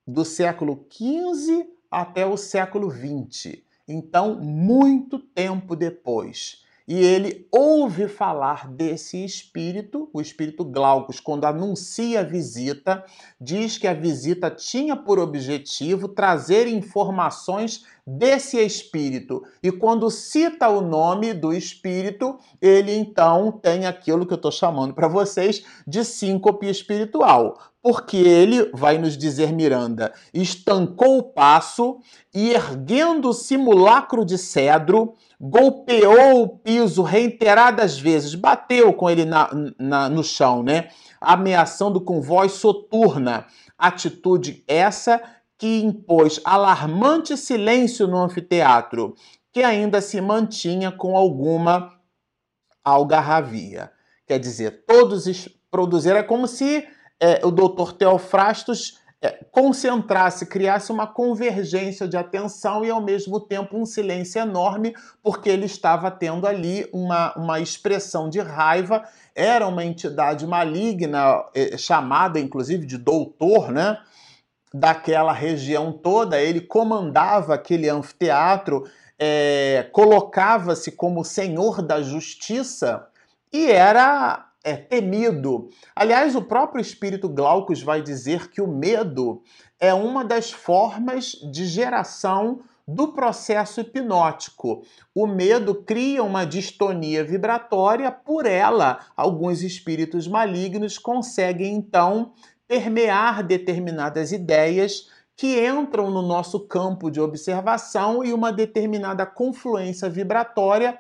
do 0.06 0.24
século 0.24 0.86
XV 0.92 1.68
até 1.90 2.24
o 2.24 2.38
século 2.38 2.92
XX. 2.92 3.58
Então, 3.88 4.36
muito 4.36 5.18
tempo 5.18 5.76
depois 5.76 6.65
e 6.88 7.00
ele 7.00 7.48
ouve 7.52 8.08
falar 8.08 8.68
desse 8.68 9.24
espírito, 9.26 10.08
o 10.14 10.22
espírito 10.22 10.64
Glaucus, 10.64 11.20
quando 11.20 11.46
anuncia 11.46 12.20
a 12.20 12.24
visita, 12.24 13.04
diz 13.42 13.78
que 13.78 13.88
a 13.88 13.94
visita 13.94 14.52
tinha 14.52 14.96
por 14.96 15.18
objetivo 15.18 16.08
trazer 16.08 16.68
informações 16.68 17.86
desse 18.06 18.64
espírito. 18.64 19.44
E 19.64 19.72
quando 19.72 20.12
cita 20.12 20.70
o 20.70 20.80
nome 20.80 21.34
do 21.34 21.52
espírito, 21.52 22.38
ele 22.62 22.96
então 22.96 23.52
tem 23.52 23.88
aquilo 23.88 24.26
que 24.26 24.34
eu 24.34 24.38
estou 24.38 24.52
chamando 24.52 24.94
para 24.94 25.08
vocês 25.08 25.66
de 25.88 26.04
síncope 26.04 26.68
espiritual. 26.70 27.58
Porque 27.82 28.18
ele, 28.18 28.72
vai 28.74 28.98
nos 28.98 29.18
dizer 29.18 29.54
Miranda, 29.54 30.14
estancou 30.34 31.20
o 31.20 31.24
passo 31.24 32.00
e, 32.34 32.52
erguendo 32.52 33.30
o 33.30 33.34
simulacro 33.34 34.26
de 34.26 34.40
cedro, 34.40 35.14
golpeou 35.40 36.42
o 36.42 36.50
piso 36.50 37.04
reiteradas 37.04 38.00
vezes, 38.00 38.34
bateu 38.34 38.92
com 38.94 39.08
ele 39.08 39.24
na, 39.24 39.50
na, 39.78 40.10
no 40.10 40.24
chão, 40.24 40.64
né? 40.64 40.90
Ameaçando 41.22 42.02
com 42.02 42.22
voz 42.22 42.54
soturna. 42.54 43.46
Atitude 43.78 44.64
essa 44.68 45.22
que 45.58 45.84
impôs 45.84 46.40
alarmante 46.44 47.38
silêncio 47.38 48.08
no 48.08 48.18
anfiteatro, 48.18 49.16
que 49.54 49.64
ainda 49.64 50.02
se 50.02 50.20
mantinha 50.20 50.92
com 50.92 51.16
alguma 51.16 51.94
algarravia. 52.84 53.92
Quer 54.28 54.40
dizer, 54.40 54.84
todos 54.86 55.50
produziram, 55.72 56.18
é 56.18 56.24
como 56.24 56.48
se 56.48 56.88
é, 57.20 57.46
o 57.46 57.52
doutor 57.52 57.94
Teofrastos 57.94 59.00
é, 59.22 59.40
concentrasse, 59.52 60.46
criasse 60.46 60.92
uma 60.92 61.08
convergência 61.08 62.08
de 62.08 62.18
atenção 62.18 62.84
e 62.84 62.92
ao 62.92 63.02
mesmo 63.02 63.40
tempo 63.40 63.78
um 63.78 63.86
silêncio 63.86 64.40
enorme, 64.40 64.94
porque 65.24 65.50
ele 65.50 65.66
estava 65.66 66.12
tendo 66.12 66.46
ali 66.46 66.88
uma, 66.94 67.34
uma 67.36 67.60
expressão 67.60 68.30
de 68.30 68.40
raiva. 68.40 69.04
Era 69.34 69.68
uma 69.68 69.84
entidade 69.84 70.46
maligna, 70.46 71.44
é, 71.56 71.78
chamada 71.78 72.40
inclusive 72.40 72.86
de 72.86 72.98
doutor, 72.98 73.72
né? 73.72 73.98
Daquela 74.78 75.32
região 75.32 75.94
toda, 75.94 76.42
ele 76.42 76.60
comandava 76.60 77.54
aquele 77.54 77.88
anfiteatro, 77.88 78.84
é, 79.18 79.88
colocava-se 79.94 80.92
como 80.92 81.24
senhor 81.24 81.82
da 81.82 82.02
justiça 82.02 83.08
e 83.54 83.72
era 83.72 84.50
é, 84.62 84.76
temido. 84.76 85.70
Aliás, 85.96 86.36
o 86.36 86.42
próprio 86.42 86.82
espírito 86.82 87.30
Glaucus 87.30 87.82
vai 87.82 88.02
dizer 88.02 88.50
que 88.50 88.62
o 88.62 88.68
medo 88.68 89.42
é 89.80 89.94
uma 89.94 90.26
das 90.26 90.52
formas 90.52 91.32
de 91.50 91.66
geração 91.66 92.60
do 92.86 93.14
processo 93.14 93.80
hipnótico. 93.80 94.84
O 95.14 95.26
medo 95.26 95.74
cria 95.74 96.22
uma 96.22 96.46
distonia 96.46 97.24
vibratória, 97.24 98.12
por 98.12 98.46
ela, 98.46 99.00
alguns 99.16 99.64
espíritos 99.64 100.28
malignos 100.28 100.98
conseguem 100.98 101.76
então 101.76 102.34
permear 102.68 103.44
determinadas 103.44 104.32
ideias 104.32 105.10
que 105.38 105.66
entram 105.66 106.10
no 106.10 106.22
nosso 106.22 106.62
campo 106.62 107.12
de 107.12 107.20
observação 107.20 108.24
e 108.24 108.34
uma 108.34 108.52
determinada 108.52 109.26
confluência 109.26 110.10
vibratória 110.10 110.98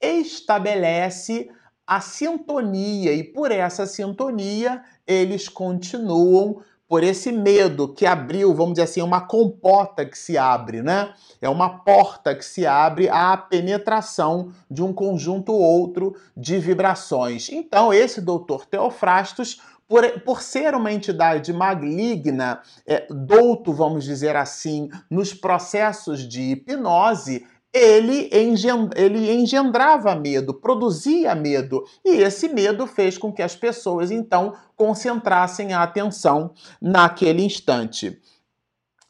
estabelece 0.00 1.50
a 1.86 2.00
sintonia 2.00 3.12
e 3.14 3.24
por 3.24 3.50
essa 3.50 3.86
sintonia 3.86 4.82
eles 5.06 5.48
continuam 5.48 6.62
por 6.88 7.04
esse 7.04 7.30
medo 7.30 7.92
que 7.92 8.06
abriu, 8.06 8.54
vamos 8.54 8.74
dizer 8.74 8.84
assim, 8.84 9.02
uma 9.02 9.20
compota 9.20 10.06
que 10.06 10.16
se 10.16 10.38
abre, 10.38 10.82
né? 10.82 11.12
É 11.40 11.48
uma 11.48 11.80
porta 11.80 12.34
que 12.34 12.44
se 12.44 12.66
abre 12.66 13.10
à 13.10 13.36
penetração 13.36 14.50
de 14.70 14.82
um 14.82 14.92
conjunto 14.92 15.52
outro 15.52 16.16
de 16.34 16.58
vibrações. 16.58 17.50
Então, 17.50 17.92
esse 17.92 18.22
doutor 18.22 18.64
Teofrastos 18.64 19.60
por, 19.88 20.20
por 20.20 20.42
ser 20.42 20.74
uma 20.74 20.92
entidade 20.92 21.52
maligna, 21.52 22.60
é, 22.86 23.06
douto, 23.10 23.72
vamos 23.72 24.04
dizer 24.04 24.36
assim, 24.36 24.90
nos 25.10 25.32
processos 25.32 26.28
de 26.28 26.52
hipnose, 26.52 27.46
ele, 27.72 28.30
ele 28.32 29.32
engendrava 29.32 30.14
medo, 30.14 30.54
produzia 30.54 31.34
medo, 31.34 31.84
e 32.04 32.22
esse 32.22 32.48
medo 32.48 32.86
fez 32.86 33.16
com 33.16 33.32
que 33.32 33.42
as 33.42 33.56
pessoas 33.56 34.10
então 34.10 34.54
concentrassem 34.76 35.72
a 35.72 35.82
atenção 35.82 36.52
naquele 36.80 37.42
instante. 37.42 38.20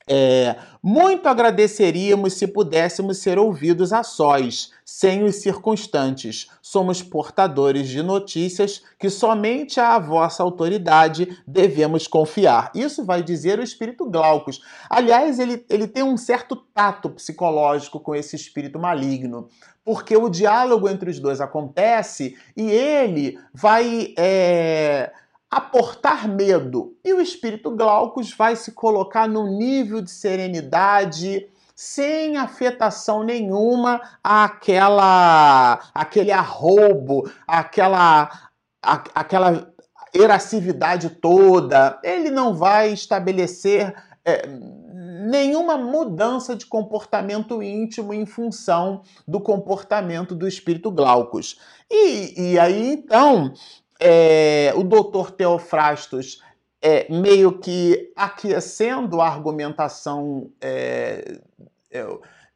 É, 0.09 0.57
muito 0.83 1.29
agradeceríamos 1.29 2.35
se 2.35 2.47
pudéssemos 2.47 3.19
ser 3.19 3.39
ouvidos 3.39 3.93
a 3.93 4.03
sós, 4.03 4.71
sem 4.85 5.23
os 5.23 5.37
circunstantes. 5.37 6.49
Somos 6.63 7.03
portadores 7.03 7.89
de 7.89 8.03
notícias 8.03 8.83
que 8.99 9.11
somente 9.11 9.79
à 9.79 9.99
vossa 9.99 10.43
autoridade 10.43 11.39
devemos 11.47 12.07
confiar. 12.07 12.71
Isso 12.75 13.05
vai 13.05 13.23
dizer 13.23 13.59
o 13.59 13.63
espírito 13.63 14.09
Glaucus. 14.09 14.61
Aliás, 14.89 15.39
ele, 15.39 15.65
ele 15.69 15.87
tem 15.87 16.03
um 16.03 16.17
certo 16.17 16.57
tato 16.57 17.11
psicológico 17.11 18.01
com 18.01 18.15
esse 18.15 18.35
espírito 18.35 18.79
maligno, 18.79 19.49
porque 19.85 20.17
o 20.17 20.29
diálogo 20.29 20.89
entre 20.89 21.11
os 21.11 21.19
dois 21.19 21.41
acontece 21.41 22.37
e 22.57 22.71
ele 22.71 23.39
vai. 23.53 24.15
É 24.17 25.13
aportar 25.51 26.29
medo. 26.29 26.97
E 27.05 27.13
o 27.13 27.21
espírito 27.21 27.71
Glaucus 27.71 28.33
vai 28.33 28.55
se 28.57 28.73
colocar 28.73 29.29
num 29.29 29.57
nível 29.57 30.01
de 30.01 30.11
serenidade 30.11 31.49
sem 31.75 32.37
afetação 32.37 33.23
nenhuma 33.23 34.01
àquela 34.23 35.81
aquele 35.95 36.33
arrobo, 36.33 37.31
aquela 37.47 38.51
a, 38.83 39.05
aquela 39.15 39.73
erassividade 40.13 41.11
toda. 41.11 41.99
Ele 42.03 42.31
não 42.31 42.55
vai 42.55 42.93
estabelecer 42.93 43.95
é, 44.25 44.43
nenhuma 45.29 45.77
mudança 45.77 46.57
de 46.57 46.67
comportamento 46.67 47.63
íntimo 47.63 48.13
em 48.13 48.27
função 48.27 49.03
do 49.27 49.41
comportamento 49.41 50.35
do 50.35 50.49
espírito 50.49 50.91
Glaucus. 50.91 51.59
E, 51.91 52.53
e 52.53 52.59
aí 52.59 52.93
então 52.93 53.53
é, 54.01 54.73
o 54.77 54.83
doutor 54.83 55.31
Teofrastos 55.31 56.43
é, 56.81 57.07
meio 57.13 57.59
que 57.59 58.13
aquecendo 58.15 59.21
a 59.21 59.27
argumentação, 59.27 60.51
é, 60.61 61.39
é, 61.91 62.07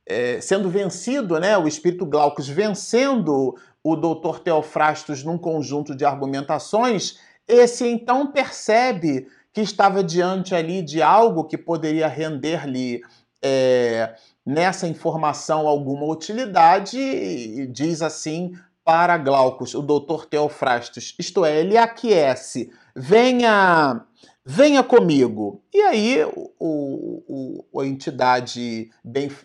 é, 0.07 0.41
sendo 0.41 0.69
vencido, 0.69 1.39
né, 1.41 1.59
o 1.59 1.67
espírito 1.67 2.07
Glaucus 2.07 2.49
vencendo 2.49 3.57
o 3.83 3.97
doutor 3.97 4.39
Teofrastos 4.39 5.25
num 5.25 5.37
conjunto 5.37 5.95
de 5.95 6.05
argumentações, 6.05 7.19
esse 7.49 7.87
então 7.87 8.29
percebe 8.29 9.27
que 9.53 9.61
estava 9.61 10.03
diante 10.03 10.55
ali 10.55 10.83
de 10.83 11.03
algo 11.03 11.45
que 11.45 11.59
poderia 11.59 12.07
render-lhe 12.07 13.03
é, 13.43 14.15
nessa 14.47 14.87
informação 14.87 15.67
alguma 15.67 16.07
utilidade 16.07 16.99
e 16.99 17.67
diz 17.67 18.01
assim 18.03 18.53
para 18.85 19.17
Glaucus, 19.17 19.75
o 19.75 19.83
doutor 19.83 20.27
Teofrastos, 20.27 21.15
isto 21.19 21.45
é, 21.45 21.61
ele 21.61 21.77
aquece, 21.77 22.71
venha, 22.95 24.05
venha 24.45 24.83
comigo. 24.83 25.63
E 25.73 25.81
aí 25.81 26.25
o, 26.59 27.65
o, 27.73 27.81
a 27.81 27.87
entidade 27.87 28.91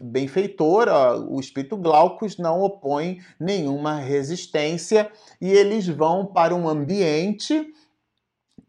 benfeitora, 0.01 1.17
o 1.17 1.39
espírito 1.39 1.77
Glaucus, 1.77 2.37
não 2.37 2.61
opõe 2.61 3.19
nenhuma 3.39 3.99
resistência 3.99 5.11
e 5.39 5.51
eles 5.51 5.87
vão 5.87 6.25
para 6.25 6.55
um 6.55 6.67
ambiente 6.67 7.73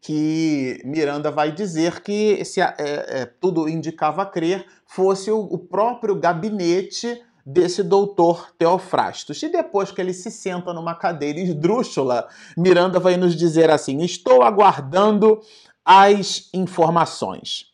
que 0.01 0.81
Miranda 0.85 1.29
vai 1.29 1.51
dizer 1.51 2.01
que 2.01 2.43
se 2.45 2.61
é, 2.61 2.73
é, 2.77 3.25
tudo 3.25 3.67
indicava 3.67 4.25
crer 4.25 4.65
fosse 4.85 5.29
o, 5.29 5.39
o 5.39 5.57
próprio 5.57 6.15
gabinete 6.15 7.21
desse 7.45 7.83
doutor 7.83 8.51
Teofrastos. 8.57 9.41
E 9.41 9.49
depois 9.49 9.91
que 9.91 10.01
ele 10.01 10.13
se 10.13 10.29
senta 10.29 10.73
numa 10.73 10.95
cadeira 10.95 11.39
esdrúxula, 11.39 12.27
Miranda 12.57 12.99
vai 12.99 13.17
nos 13.17 13.35
dizer 13.35 13.69
assim: 13.69 14.01
Estou 14.01 14.43
aguardando 14.43 15.41
as 15.83 16.49
informações. 16.53 17.67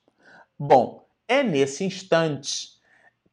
Bom, 0.57 1.05
é 1.27 1.43
nesse 1.43 1.83
instante 1.83 2.69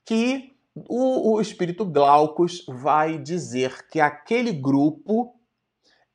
que 0.05 0.53
o, 0.75 1.35
o 1.35 1.41
espírito 1.41 1.85
Glaucus 1.85 2.65
vai 2.67 3.19
dizer 3.19 3.87
que 3.89 4.01
aquele 4.01 4.53
grupo 4.53 5.35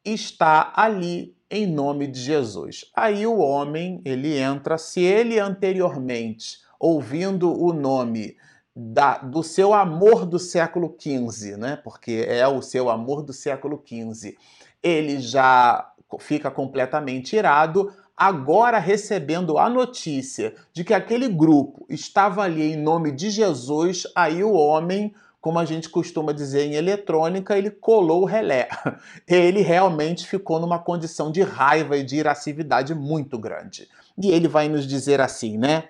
está 0.03 0.73
ali 0.75 1.37
em 1.49 1.65
nome 1.65 2.07
de 2.07 2.19
Jesus. 2.19 2.85
Aí 2.95 3.25
o 3.25 3.37
homem, 3.37 4.01
ele 4.03 4.37
entra, 4.37 4.77
se 4.77 5.01
ele 5.01 5.39
anteriormente, 5.39 6.57
ouvindo 6.79 7.51
o 7.51 7.71
nome 7.71 8.35
da, 8.79 9.17
do 9.17 9.41
seu 9.41 9.73
amor 9.73 10.23
do 10.23 10.37
século 10.37 10.95
XV, 10.99 11.57
né? 11.57 11.79
porque 11.83 12.23
é 12.27 12.47
o 12.47 12.61
seu 12.61 12.91
amor 12.91 13.23
do 13.23 13.33
século 13.33 13.83
XV, 13.83 14.37
ele 14.83 15.19
já 15.19 15.91
fica 16.19 16.51
completamente 16.51 17.35
irado, 17.35 17.91
agora 18.15 18.77
recebendo 18.77 19.57
a 19.57 19.67
notícia 19.67 20.53
de 20.71 20.83
que 20.83 20.93
aquele 20.93 21.27
grupo 21.27 21.87
estava 21.89 22.43
ali 22.43 22.73
em 22.73 22.77
nome 22.77 23.11
de 23.11 23.31
Jesus, 23.31 24.03
aí 24.15 24.43
o 24.43 24.53
homem, 24.53 25.11
como 25.41 25.57
a 25.57 25.65
gente 25.65 25.89
costuma 25.89 26.31
dizer 26.31 26.65
em 26.65 26.75
eletrônica, 26.75 27.57
ele 27.57 27.71
colou 27.71 28.21
o 28.21 28.25
relé. 28.25 28.69
Ele 29.27 29.61
realmente 29.61 30.27
ficou 30.27 30.59
numa 30.59 30.77
condição 30.77 31.31
de 31.31 31.41
raiva 31.41 31.97
e 31.97 32.03
de 32.03 32.17
iracividade 32.17 32.93
muito 32.93 33.37
grande. 33.37 33.87
E 34.17 34.29
ele 34.31 34.47
vai 34.47 34.67
nos 34.67 34.85
dizer 34.85 35.21
assim, 35.21 35.57
né? 35.57 35.89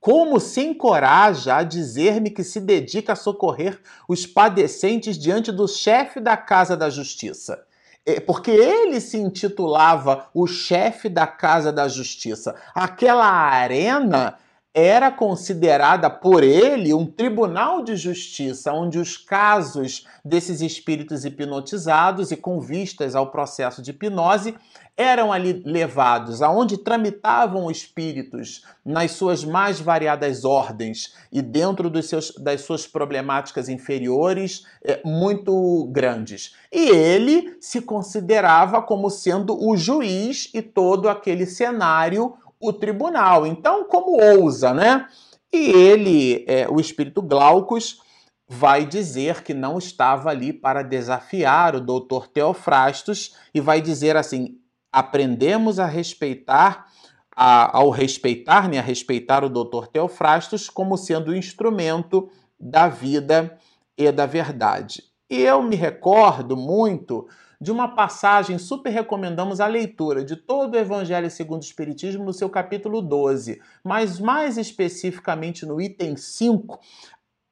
Como 0.00 0.40
se 0.40 0.62
encoraja 0.62 1.56
a 1.56 1.62
dizer-me 1.62 2.30
que 2.30 2.42
se 2.42 2.58
dedica 2.58 3.12
a 3.12 3.16
socorrer 3.16 3.78
os 4.08 4.26
padecentes 4.26 5.18
diante 5.18 5.52
do 5.52 5.68
chefe 5.68 6.18
da 6.18 6.38
Casa 6.38 6.74
da 6.74 6.88
Justiça? 6.88 7.62
É, 8.06 8.18
porque 8.18 8.50
ele 8.50 8.98
se 8.98 9.18
intitulava 9.18 10.28
o 10.32 10.46
chefe 10.46 11.08
da 11.10 11.26
Casa 11.26 11.70
da 11.70 11.86
Justiça. 11.86 12.54
Aquela 12.74 13.26
arena 13.26 14.38
era 14.72 15.10
considerada 15.10 16.08
por 16.08 16.44
ele 16.44 16.94
um 16.94 17.04
tribunal 17.04 17.82
de 17.82 17.96
justiça, 17.96 18.72
onde 18.72 18.98
os 18.98 19.16
casos 19.16 20.06
desses 20.24 20.60
espíritos 20.60 21.24
hipnotizados 21.24 22.30
e 22.30 22.36
com 22.36 22.60
vistas 22.60 23.16
ao 23.16 23.32
processo 23.32 23.82
de 23.82 23.90
hipnose 23.90 24.54
eram 24.96 25.32
ali 25.32 25.62
levados, 25.64 26.42
aonde 26.42 26.76
tramitavam 26.76 27.70
espíritos 27.70 28.64
nas 28.84 29.12
suas 29.12 29.42
mais 29.42 29.80
variadas 29.80 30.44
ordens 30.44 31.14
e 31.32 31.40
dentro 31.40 31.90
seus, 32.02 32.32
das 32.34 32.60
suas 32.60 32.86
problemáticas 32.86 33.68
inferiores 33.68 34.66
é, 34.84 35.00
muito 35.04 35.88
grandes. 35.90 36.54
E 36.70 36.90
ele 36.90 37.56
se 37.60 37.80
considerava 37.80 38.82
como 38.82 39.08
sendo 39.10 39.58
o 39.58 39.76
juiz 39.76 40.50
e 40.52 40.60
todo 40.60 41.08
aquele 41.08 41.46
cenário 41.46 42.34
o 42.60 42.72
tribunal. 42.72 43.46
Então, 43.46 43.84
como 43.84 44.22
ousa, 44.22 44.74
né? 44.74 45.06
E 45.52 45.70
ele, 45.70 46.44
é, 46.46 46.68
o 46.68 46.78
espírito 46.78 47.22
Glaucus, 47.22 48.00
vai 48.48 48.84
dizer 48.84 49.42
que 49.42 49.54
não 49.54 49.78
estava 49.78 50.28
ali 50.28 50.52
para 50.52 50.82
desafiar 50.82 51.74
o 51.74 51.80
doutor 51.80 52.26
Teofrastos 52.28 53.34
e 53.54 53.60
vai 53.60 53.80
dizer 53.80 54.16
assim: 54.16 54.58
aprendemos 54.92 55.78
a 55.78 55.86
respeitar, 55.86 56.86
a, 57.34 57.76
ao 57.76 57.90
respeitar, 57.90 58.68
né, 58.68 58.78
a 58.78 58.82
respeitar 58.82 59.44
o 59.44 59.48
doutor 59.48 59.86
Teofrastos 59.86 60.68
como 60.68 60.96
sendo 60.96 61.30
o 61.30 61.36
instrumento 61.36 62.28
da 62.58 62.88
vida 62.88 63.56
e 63.96 64.10
da 64.12 64.26
verdade. 64.26 65.04
E 65.28 65.40
eu 65.40 65.62
me 65.62 65.76
recordo 65.76 66.56
muito 66.56 67.28
de 67.60 67.70
uma 67.70 67.88
passagem, 67.88 68.56
super 68.56 68.90
recomendamos 68.90 69.60
a 69.60 69.66
leitura 69.66 70.24
de 70.24 70.34
todo 70.34 70.74
o 70.74 70.78
Evangelho 70.78 71.30
segundo 71.30 71.60
o 71.60 71.64
Espiritismo 71.64 72.24
no 72.24 72.32
seu 72.32 72.48
capítulo 72.48 73.02
12, 73.02 73.60
mas 73.84 74.18
mais 74.18 74.56
especificamente 74.56 75.66
no 75.66 75.78
item 75.80 76.16
5, 76.16 76.80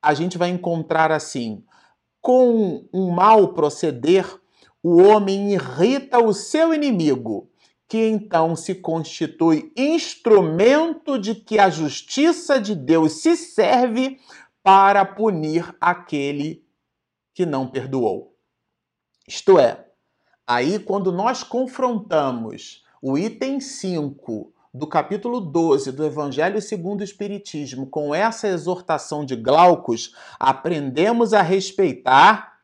a 0.03 0.15
gente 0.15 0.39
vai 0.39 0.49
encontrar 0.49 1.13
assim: 1.13 1.63
com 2.23 2.89
um 2.93 3.11
mal 3.11 3.53
proceder, 3.53 4.25
o 4.83 4.97
homem 5.03 5.53
irrita 5.53 6.19
o 6.19 6.33
seu 6.33 6.73
inimigo, 6.73 7.51
que 7.87 7.99
então 8.07 8.57
se 8.57 8.77
constitui 8.77 9.73
instrumento 9.77 11.19
de 11.19 11.35
que 11.35 11.59
a 11.59 11.69
justiça 11.69 12.59
de 12.59 12.75
Deus 12.75 13.21
se 13.21 13.37
serve 13.37 14.19
para 14.63 15.05
punir 15.05 15.77
aquele 15.79 16.65
que 17.35 17.45
não 17.45 17.69
perdoou. 17.69 18.35
Isto 19.27 19.59
é, 19.59 19.88
Aí, 20.51 20.79
quando 20.79 21.13
nós 21.13 21.43
confrontamos 21.43 22.83
o 23.03 23.19
item 23.19 23.61
5 23.61 24.51
do 24.73 24.87
capítulo 24.87 25.43
12 25.43 25.93
do 25.93 26.07
Evangelho 26.07 26.63
segundo 26.63 27.03
o 27.03 27.05
Espiritismo 27.05 27.87
com 27.87 28.15
essa 28.15 28.49
exortação 28.49 29.27
de 29.27 29.37
Glaucus, 29.37 30.15
aprendemos 30.41 31.35
a 31.35 31.43
respeitar 31.43 32.61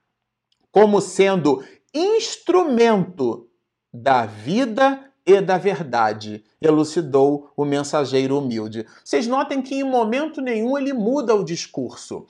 como 0.72 0.98
sendo 0.98 1.62
instrumento 1.92 3.50
da 3.92 4.24
vida 4.24 5.04
e 5.26 5.38
da 5.42 5.58
verdade, 5.58 6.42
elucidou 6.62 7.50
o 7.54 7.66
mensageiro 7.66 8.38
humilde. 8.38 8.86
Vocês 9.04 9.26
notem 9.26 9.60
que 9.60 9.74
em 9.74 9.84
momento 9.84 10.40
nenhum 10.40 10.78
ele 10.78 10.94
muda 10.94 11.34
o 11.34 11.44
discurso 11.44 12.26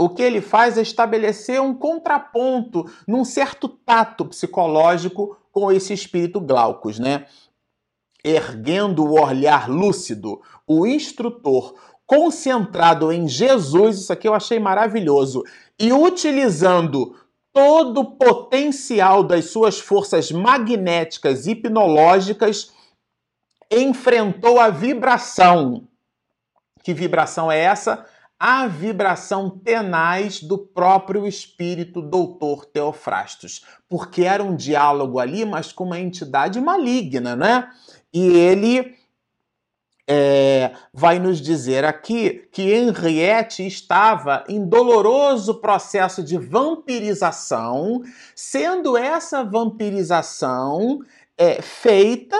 o 0.00 0.08
que 0.08 0.22
ele 0.22 0.40
faz 0.40 0.78
é 0.78 0.80
estabelecer 0.80 1.60
um 1.60 1.74
contraponto 1.74 2.90
num 3.06 3.22
certo 3.22 3.68
tato 3.68 4.24
psicológico 4.24 5.36
com 5.52 5.70
esse 5.70 5.92
espírito 5.92 6.40
Glaucus, 6.40 6.98
né? 6.98 7.26
Erguendo 8.24 9.04
o 9.04 9.20
olhar 9.20 9.68
lúcido, 9.68 10.40
o 10.66 10.86
instrutor 10.86 11.74
concentrado 12.06 13.12
em 13.12 13.28
Jesus, 13.28 13.98
isso 13.98 14.10
aqui 14.10 14.26
eu 14.26 14.32
achei 14.32 14.58
maravilhoso, 14.58 15.44
e 15.78 15.92
utilizando 15.92 17.14
todo 17.52 18.00
o 18.00 18.16
potencial 18.16 19.22
das 19.22 19.50
suas 19.50 19.78
forças 19.78 20.32
magnéticas 20.32 21.46
hipnológicas, 21.46 22.72
enfrentou 23.70 24.58
a 24.58 24.70
vibração. 24.70 25.86
Que 26.82 26.94
vibração 26.94 27.52
é 27.52 27.58
essa? 27.58 28.06
A 28.42 28.66
vibração 28.66 29.50
tenaz 29.50 30.42
do 30.42 30.56
próprio 30.56 31.26
espírito 31.26 32.00
doutor 32.00 32.64
Teofrastos, 32.64 33.66
porque 33.86 34.22
era 34.22 34.42
um 34.42 34.56
diálogo 34.56 35.18
ali, 35.18 35.44
mas 35.44 35.72
com 35.72 35.84
uma 35.84 36.00
entidade 36.00 36.58
maligna, 36.58 37.36
né? 37.36 37.68
E 38.10 38.26
ele 38.26 38.96
é, 40.08 40.72
vai 40.90 41.18
nos 41.18 41.38
dizer 41.38 41.84
aqui 41.84 42.48
que 42.50 42.62
Henriette 42.62 43.66
estava 43.66 44.42
em 44.48 44.66
doloroso 44.66 45.60
processo 45.60 46.22
de 46.22 46.38
vampirização, 46.38 48.02
sendo 48.34 48.96
essa 48.96 49.44
vampirização 49.44 51.00
é, 51.36 51.60
feita 51.60 52.38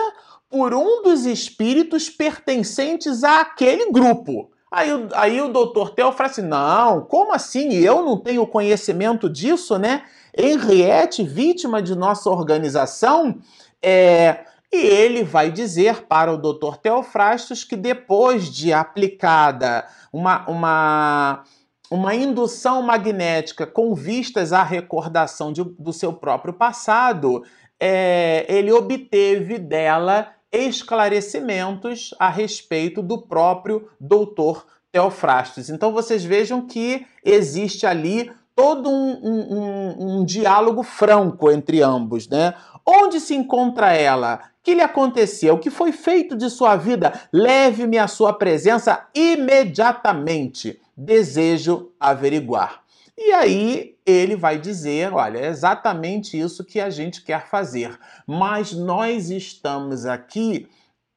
por 0.49 0.73
um 0.73 1.03
dos 1.03 1.27
espíritos 1.27 2.09
pertencentes 2.09 3.23
àquele 3.23 3.91
grupo. 3.91 4.51
Aí, 4.71 4.89
aí 5.13 5.41
o 5.41 5.49
doutor 5.49 5.89
Theo 5.89 6.13
fala 6.13 6.29
assim: 6.29 6.41
não, 6.41 7.01
como 7.01 7.33
assim? 7.33 7.73
Eu 7.73 8.01
não 8.03 8.17
tenho 8.17 8.47
conhecimento 8.47 9.29
disso, 9.29 9.77
né? 9.77 10.03
Henriette, 10.35 11.23
vítima 11.23 11.81
de 11.81 11.93
nossa 11.93 12.29
organização, 12.29 13.37
é, 13.83 14.45
e 14.71 14.77
ele 14.77 15.23
vai 15.23 15.51
dizer 15.51 16.03
para 16.03 16.31
o 16.31 16.37
Dr. 16.37 16.77
Teofrastos 16.81 17.65
que 17.65 17.75
depois 17.75 18.49
de 18.49 18.71
aplicada 18.71 19.85
uma, 20.13 20.49
uma, 20.49 21.43
uma 21.89 22.15
indução 22.15 22.81
magnética 22.81 23.67
com 23.67 23.93
vistas 23.93 24.53
à 24.53 24.63
recordação 24.63 25.51
de, 25.51 25.61
do 25.61 25.91
seu 25.91 26.13
próprio 26.13 26.53
passado, 26.53 27.43
é, 27.77 28.45
ele 28.47 28.71
obteve 28.71 29.57
dela 29.57 30.29
esclarecimentos 30.51 32.13
a 32.19 32.29
respeito 32.29 33.01
do 33.01 33.21
próprio 33.21 33.89
doutor 33.99 34.65
Teofrastos. 34.91 35.69
Então 35.69 35.93
vocês 35.93 36.23
vejam 36.23 36.65
que 36.67 37.05
existe 37.23 37.85
ali 37.85 38.31
todo 38.55 38.89
um, 38.89 39.11
um, 39.23 40.17
um, 40.17 40.25
diálogo 40.25 40.83
franco 40.83 41.49
entre 41.49 41.81
ambos, 41.81 42.27
né? 42.27 42.53
Onde 42.85 43.19
se 43.19 43.33
encontra 43.33 43.93
ela? 43.93 44.51
que 44.63 44.75
lhe 44.75 44.81
aconteceu? 44.81 45.55
O 45.55 45.59
que 45.59 45.69
foi 45.69 45.91
feito 45.91 46.35
de 46.35 46.49
sua 46.49 46.75
vida? 46.75 47.13
Leve-me 47.33 47.97
à 47.97 48.07
sua 48.07 48.33
presença 48.33 49.07
imediatamente. 49.13 50.79
Desejo 50.95 51.91
averiguar. 51.99 52.80
E 53.23 53.31
aí 53.33 53.95
ele 54.03 54.35
vai 54.35 54.57
dizer: 54.57 55.13
olha, 55.13 55.37
é 55.37 55.47
exatamente 55.47 56.39
isso 56.39 56.65
que 56.65 56.79
a 56.79 56.89
gente 56.89 57.23
quer 57.23 57.47
fazer. 57.47 57.97
Mas 58.25 58.73
nós 58.73 59.29
estamos 59.29 60.07
aqui 60.07 60.67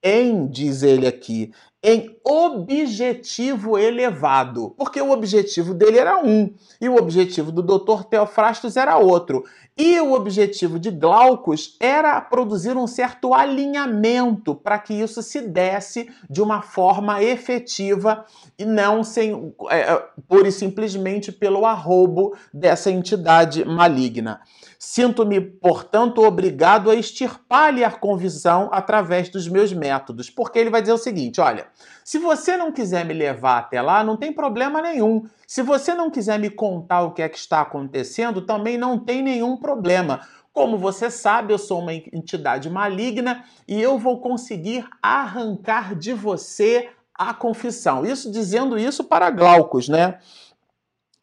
em, 0.03 0.47
diz 0.47 0.83
ele 0.83 1.07
aqui, 1.07 1.51
em 1.83 2.14
objetivo 2.23 3.79
elevado, 3.79 4.75
porque 4.77 5.01
o 5.01 5.11
objetivo 5.11 5.73
dele 5.73 5.99
era 5.99 6.23
um 6.23 6.53
e 6.79 6.90
o 6.90 6.97
objetivo 6.97 7.51
do 7.51 7.62
Dr. 7.62 8.05
Teofrastos 8.05 8.77
era 8.77 8.99
outro. 8.99 9.45
E 9.76 9.98
o 10.00 10.12
objetivo 10.12 10.78
de 10.78 10.88
Glaucus 10.88 11.76
era 11.80 12.20
produzir 12.20 12.76
um 12.76 12.87
certo 12.87 13.34
alinhamento 13.34 14.54
para 14.54 14.78
que 14.78 14.94
isso 14.94 15.20
se 15.20 15.40
desse 15.40 16.08
de 16.30 16.40
uma 16.40 16.62
forma 16.62 17.20
efetiva 17.20 18.24
e 18.56 18.64
não 18.64 19.02
sem, 19.02 19.52
é, 19.68 19.80
é, 19.80 20.08
pura 20.28 20.46
e 20.46 20.52
simplesmente 20.52 21.32
pelo 21.32 21.66
arrobo 21.66 22.37
dessa 22.52 22.88
entidade 22.88 23.64
maligna. 23.64 24.40
Sinto-me, 24.87 25.40
portanto, 25.40 26.23
obrigado 26.23 26.90
a 26.90 26.94
extirpar-lhe 26.94 27.83
a 27.83 27.90
convisão 27.90 28.68
através 28.70 29.31
dos 29.31 29.49
meus 29.49 29.73
métodos, 29.73 30.29
porque 30.29 30.59
ele 30.59 30.68
vai 30.68 30.83
dizer 30.83 30.92
o 30.92 30.99
seguinte: 30.99 31.40
olha, 31.40 31.66
se 32.05 32.18
você 32.18 32.55
não 32.55 32.70
quiser 32.70 33.03
me 33.03 33.14
levar 33.14 33.59
até 33.59 33.81
lá, 33.81 34.05
não 34.05 34.14
tem 34.14 34.31
problema 34.31 34.83
nenhum. 34.83 35.25
Se 35.47 35.62
você 35.62 35.94
não 35.94 36.11
quiser 36.11 36.38
me 36.38 36.51
contar 36.51 37.01
o 37.01 37.12
que 37.12 37.23
é 37.23 37.29
que 37.31 37.38
está 37.38 37.62
acontecendo, 37.62 38.42
também 38.42 38.77
não 38.77 38.99
tem 38.99 39.23
nenhum 39.23 39.57
problema. 39.57 40.20
Como 40.53 40.77
você 40.77 41.11
sabe, 41.11 41.55
eu 41.55 41.59
sou 41.59 41.81
uma 41.81 41.94
entidade 41.94 42.68
maligna 42.68 43.42
e 43.66 43.81
eu 43.81 43.99
vou 43.99 44.20
conseguir 44.20 44.87
arrancar 45.03 45.94
de 45.94 46.12
você 46.12 46.90
a 47.14 47.33
confissão. 47.33 48.05
Isso 48.05 48.31
dizendo 48.31 48.79
isso 48.79 49.03
para 49.05 49.31
Glaucus, 49.31 49.88
né? 49.88 50.18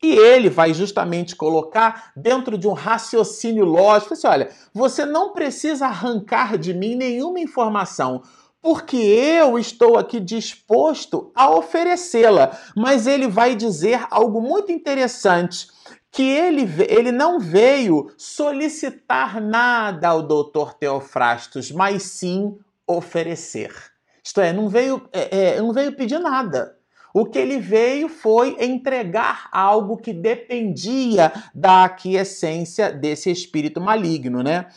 E 0.04 0.12
ele 0.14 0.50
vai 0.50 0.74
justamente 0.74 1.36
colocar 1.36 2.12
dentro 2.16 2.58
de 2.58 2.68
um 2.68 2.74
raciocínio 2.74 3.66
lógico, 3.66 4.14
assim, 4.14 4.28
olha, 4.28 4.50
você 4.74 5.06
não 5.06 5.32
precisa 5.32 5.86
arrancar 5.86 6.58
de 6.58 6.74
mim 6.74 6.96
nenhuma 6.96 7.40
informação 7.40 8.24
porque 8.62 8.96
eu 8.96 9.58
estou 9.58 9.98
aqui 9.98 10.20
disposto 10.20 11.32
a 11.34 11.50
oferecê-la. 11.50 12.58
Mas 12.76 13.08
ele 13.08 13.28
vai 13.28 13.56
dizer 13.56 14.06
algo 14.10 14.40
muito 14.40 14.72
interessante. 14.72 15.68
Que 16.12 16.24
ele, 16.24 16.68
ele 16.90 17.12
não 17.12 17.40
veio 17.40 18.12
solicitar 18.18 19.42
nada 19.42 20.10
ao 20.10 20.22
doutor 20.22 20.74
Teofrastos, 20.74 21.72
mas 21.72 22.04
sim 22.04 22.58
oferecer. 22.86 23.74
Isto 24.22 24.42
é, 24.42 24.52
não 24.52 24.68
veio, 24.68 25.08
é, 25.14 25.56
é, 25.56 25.62
não 25.62 25.72
veio 25.72 25.96
pedir 25.96 26.20
nada. 26.20 26.78
O 27.14 27.26
que 27.26 27.38
ele 27.38 27.60
veio 27.60 28.08
foi 28.08 28.56
entregar 28.60 29.50
algo 29.52 29.98
que 29.98 30.14
dependia 30.14 31.32
da 31.54 31.86
aquiescência 31.86 32.92
desse 32.92 33.30
espírito 33.30 33.82
maligno, 33.82 34.42
né? 34.42 34.68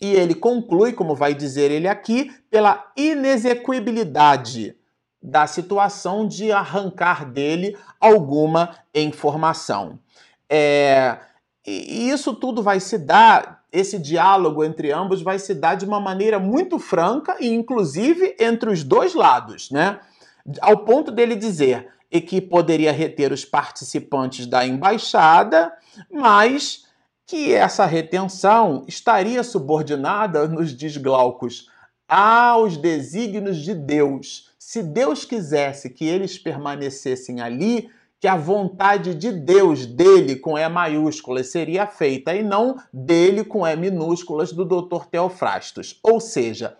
E 0.00 0.12
ele 0.12 0.34
conclui, 0.34 0.92
como 0.92 1.14
vai 1.14 1.34
dizer 1.34 1.70
ele 1.70 1.88
aqui, 1.88 2.30
pela 2.50 2.92
inexequibilidade 2.96 4.76
da 5.20 5.46
situação 5.46 6.26
de 6.26 6.52
arrancar 6.52 7.28
dele 7.28 7.76
alguma 8.00 8.76
informação. 8.94 9.98
É, 10.48 11.18
e 11.66 12.08
isso 12.08 12.34
tudo 12.34 12.62
vai 12.62 12.78
se 12.80 12.96
dar, 12.96 13.64
esse 13.72 13.98
diálogo 13.98 14.64
entre 14.64 14.92
ambos 14.92 15.20
vai 15.20 15.38
se 15.38 15.54
dar 15.54 15.74
de 15.74 15.84
uma 15.84 16.00
maneira 16.00 16.38
muito 16.38 16.78
franca 16.78 17.36
e, 17.40 17.48
inclusive, 17.48 18.36
entre 18.38 18.70
os 18.70 18.84
dois 18.84 19.14
lados, 19.14 19.70
né? 19.70 19.98
Ao 20.60 20.78
ponto 20.78 21.10
dele 21.10 21.36
dizer 21.36 21.88
que 22.26 22.40
poderia 22.40 22.92
reter 22.92 23.32
os 23.32 23.44
participantes 23.44 24.46
da 24.46 24.66
embaixada, 24.66 25.72
mas 26.10 26.84
que 27.26 27.52
essa 27.52 27.84
retenção 27.84 28.84
estaria 28.88 29.42
subordinada, 29.42 30.48
nos 30.48 30.74
diz 30.74 30.96
Glaucus, 30.96 31.68
aos 32.08 32.78
desígnios 32.78 33.58
de 33.58 33.74
Deus. 33.74 34.50
Se 34.58 34.82
Deus 34.82 35.26
quisesse 35.26 35.90
que 35.90 36.06
eles 36.06 36.38
permanecessem 36.38 37.40
ali, 37.42 37.90
que 38.18 38.26
a 38.26 38.36
vontade 38.36 39.14
de 39.14 39.30
Deus, 39.30 39.86
dele 39.86 40.36
com 40.36 40.58
E 40.58 40.68
maiúscula, 40.68 41.44
seria 41.44 41.86
feita 41.86 42.34
e 42.34 42.42
não 42.42 42.76
dele 42.92 43.44
com 43.44 43.66
E 43.66 43.76
minúsculas 43.76 44.52
do 44.52 44.64
Dr. 44.64 45.04
Teofrastos. 45.10 46.00
Ou 46.02 46.18
seja, 46.18 46.76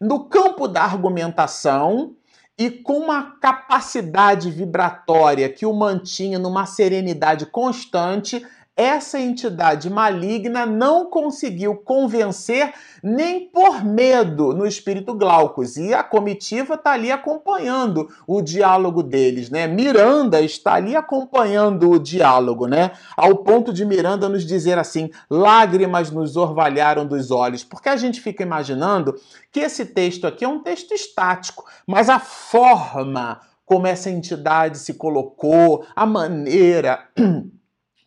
no 0.00 0.24
campo 0.24 0.66
da 0.66 0.82
argumentação 0.82 2.14
e 2.58 2.70
com 2.70 2.98
uma 2.98 3.38
capacidade 3.40 4.50
vibratória 4.50 5.48
que 5.48 5.64
o 5.64 5.72
mantinha 5.72 6.38
numa 6.38 6.66
serenidade 6.66 7.46
constante, 7.46 8.46
essa 8.76 9.20
entidade 9.20 9.90
maligna 9.90 10.64
não 10.64 11.10
conseguiu 11.10 11.76
convencer 11.76 12.72
nem 13.02 13.48
por 13.48 13.84
medo 13.84 14.54
no 14.54 14.66
espírito 14.66 15.14
Glaucus. 15.14 15.76
E 15.76 15.92
a 15.92 16.02
comitiva 16.02 16.74
está 16.74 16.92
ali 16.92 17.12
acompanhando 17.12 18.08
o 18.26 18.40
diálogo 18.40 19.02
deles, 19.02 19.50
né? 19.50 19.66
Miranda 19.66 20.40
está 20.40 20.74
ali 20.74 20.96
acompanhando 20.96 21.90
o 21.90 21.98
diálogo, 21.98 22.66
né? 22.66 22.92
Ao 23.16 23.36
ponto 23.36 23.72
de 23.72 23.84
Miranda 23.84 24.28
nos 24.28 24.44
dizer 24.44 24.78
assim: 24.78 25.10
lágrimas 25.28 26.10
nos 26.10 26.36
orvalharam 26.36 27.06
dos 27.06 27.30
olhos. 27.30 27.62
Porque 27.62 27.90
a 27.90 27.96
gente 27.96 28.20
fica 28.20 28.42
imaginando 28.42 29.14
que 29.50 29.60
esse 29.60 29.84
texto 29.84 30.26
aqui 30.26 30.44
é 30.44 30.48
um 30.48 30.62
texto 30.62 30.92
estático, 30.92 31.64
mas 31.86 32.08
a 32.08 32.18
forma 32.18 33.40
como 33.66 33.86
essa 33.86 34.10
entidade 34.10 34.78
se 34.78 34.94
colocou, 34.94 35.86
a 35.94 36.04
maneira 36.04 37.08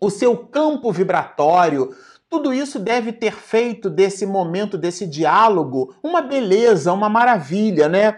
o 0.06 0.12
seu 0.12 0.38
campo 0.38 0.92
vibratório, 0.92 1.96
tudo 2.30 2.54
isso 2.54 2.80
deve 2.80 3.12
ter 3.12 3.34
feito 3.34 3.90
desse 3.90 4.26
momento, 4.26 4.78
desse 4.78 5.08
diálogo, 5.08 5.96
uma 6.04 6.22
beleza, 6.22 6.92
uma 6.92 7.10
maravilha, 7.10 7.88
né? 7.88 8.18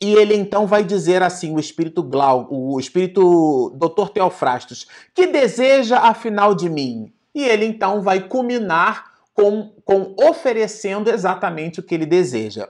E 0.00 0.14
ele 0.14 0.34
então 0.34 0.66
vai 0.66 0.84
dizer 0.84 1.22
assim, 1.22 1.54
o 1.54 1.58
espírito 1.58 2.02
Glau, 2.02 2.46
o 2.50 2.78
espírito 2.78 3.70
Dr. 3.76 4.10
Teofrastos, 4.12 4.86
que 5.14 5.26
deseja 5.26 5.98
afinal 5.98 6.54
de 6.54 6.68
mim. 6.68 7.12
E 7.34 7.44
ele 7.44 7.64
então 7.64 8.02
vai 8.02 8.20
culminar 8.28 9.12
com, 9.32 9.74
com 9.84 10.14
oferecendo 10.18 11.10
exatamente 11.10 11.80
o 11.80 11.82
que 11.82 11.94
ele 11.94 12.06
deseja. 12.06 12.68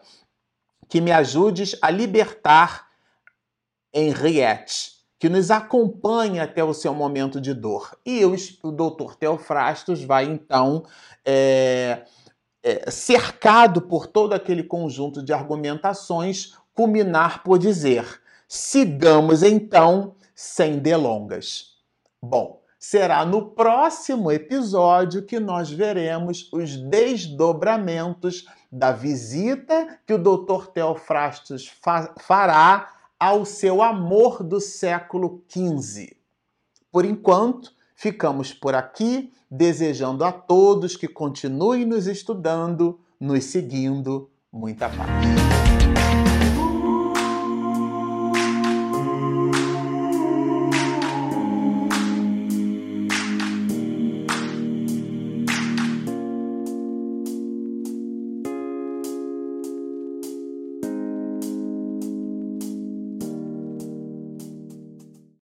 Que 0.88 1.00
me 1.00 1.10
ajudes 1.10 1.76
a 1.82 1.90
libertar 1.90 2.86
Henriette, 3.92 4.95
que 5.18 5.28
nos 5.28 5.50
acompanha 5.50 6.42
até 6.42 6.62
o 6.62 6.74
seu 6.74 6.94
momento 6.94 7.40
de 7.40 7.54
dor. 7.54 7.98
E 8.04 8.20
eu, 8.20 8.34
o 8.62 8.70
doutor 8.70 9.16
Teofrastos 9.16 10.02
vai 10.02 10.24
então, 10.24 10.84
é, 11.24 12.02
é, 12.62 12.90
cercado 12.90 13.80
por 13.82 14.06
todo 14.06 14.34
aquele 14.34 14.62
conjunto 14.62 15.22
de 15.22 15.32
argumentações, 15.32 16.54
culminar 16.74 17.42
por 17.42 17.58
dizer: 17.58 18.20
sigamos 18.46 19.42
então 19.42 20.14
sem 20.34 20.78
delongas. 20.78 21.76
Bom, 22.20 22.60
será 22.78 23.24
no 23.24 23.50
próximo 23.50 24.30
episódio 24.30 25.22
que 25.22 25.40
nós 25.40 25.70
veremos 25.70 26.50
os 26.52 26.76
desdobramentos 26.76 28.44
da 28.70 28.92
visita 28.92 29.98
que 30.06 30.12
o 30.12 30.18
Dr. 30.18 30.66
Teofrastos 30.66 31.66
fa 31.66 32.12
fará 32.18 32.95
ao 33.18 33.44
seu 33.44 33.82
amor 33.82 34.42
do 34.42 34.60
século 34.60 35.42
XV. 35.48 36.16
Por 36.90 37.04
enquanto, 37.04 37.72
ficamos 37.94 38.52
por 38.52 38.74
aqui, 38.74 39.32
desejando 39.50 40.24
a 40.24 40.32
todos 40.32 40.96
que 40.96 41.08
continuem 41.08 41.84
nos 41.84 42.06
estudando, 42.06 43.00
nos 43.20 43.44
seguindo. 43.44 44.30
Muita 44.52 44.88
paz. 44.88 45.45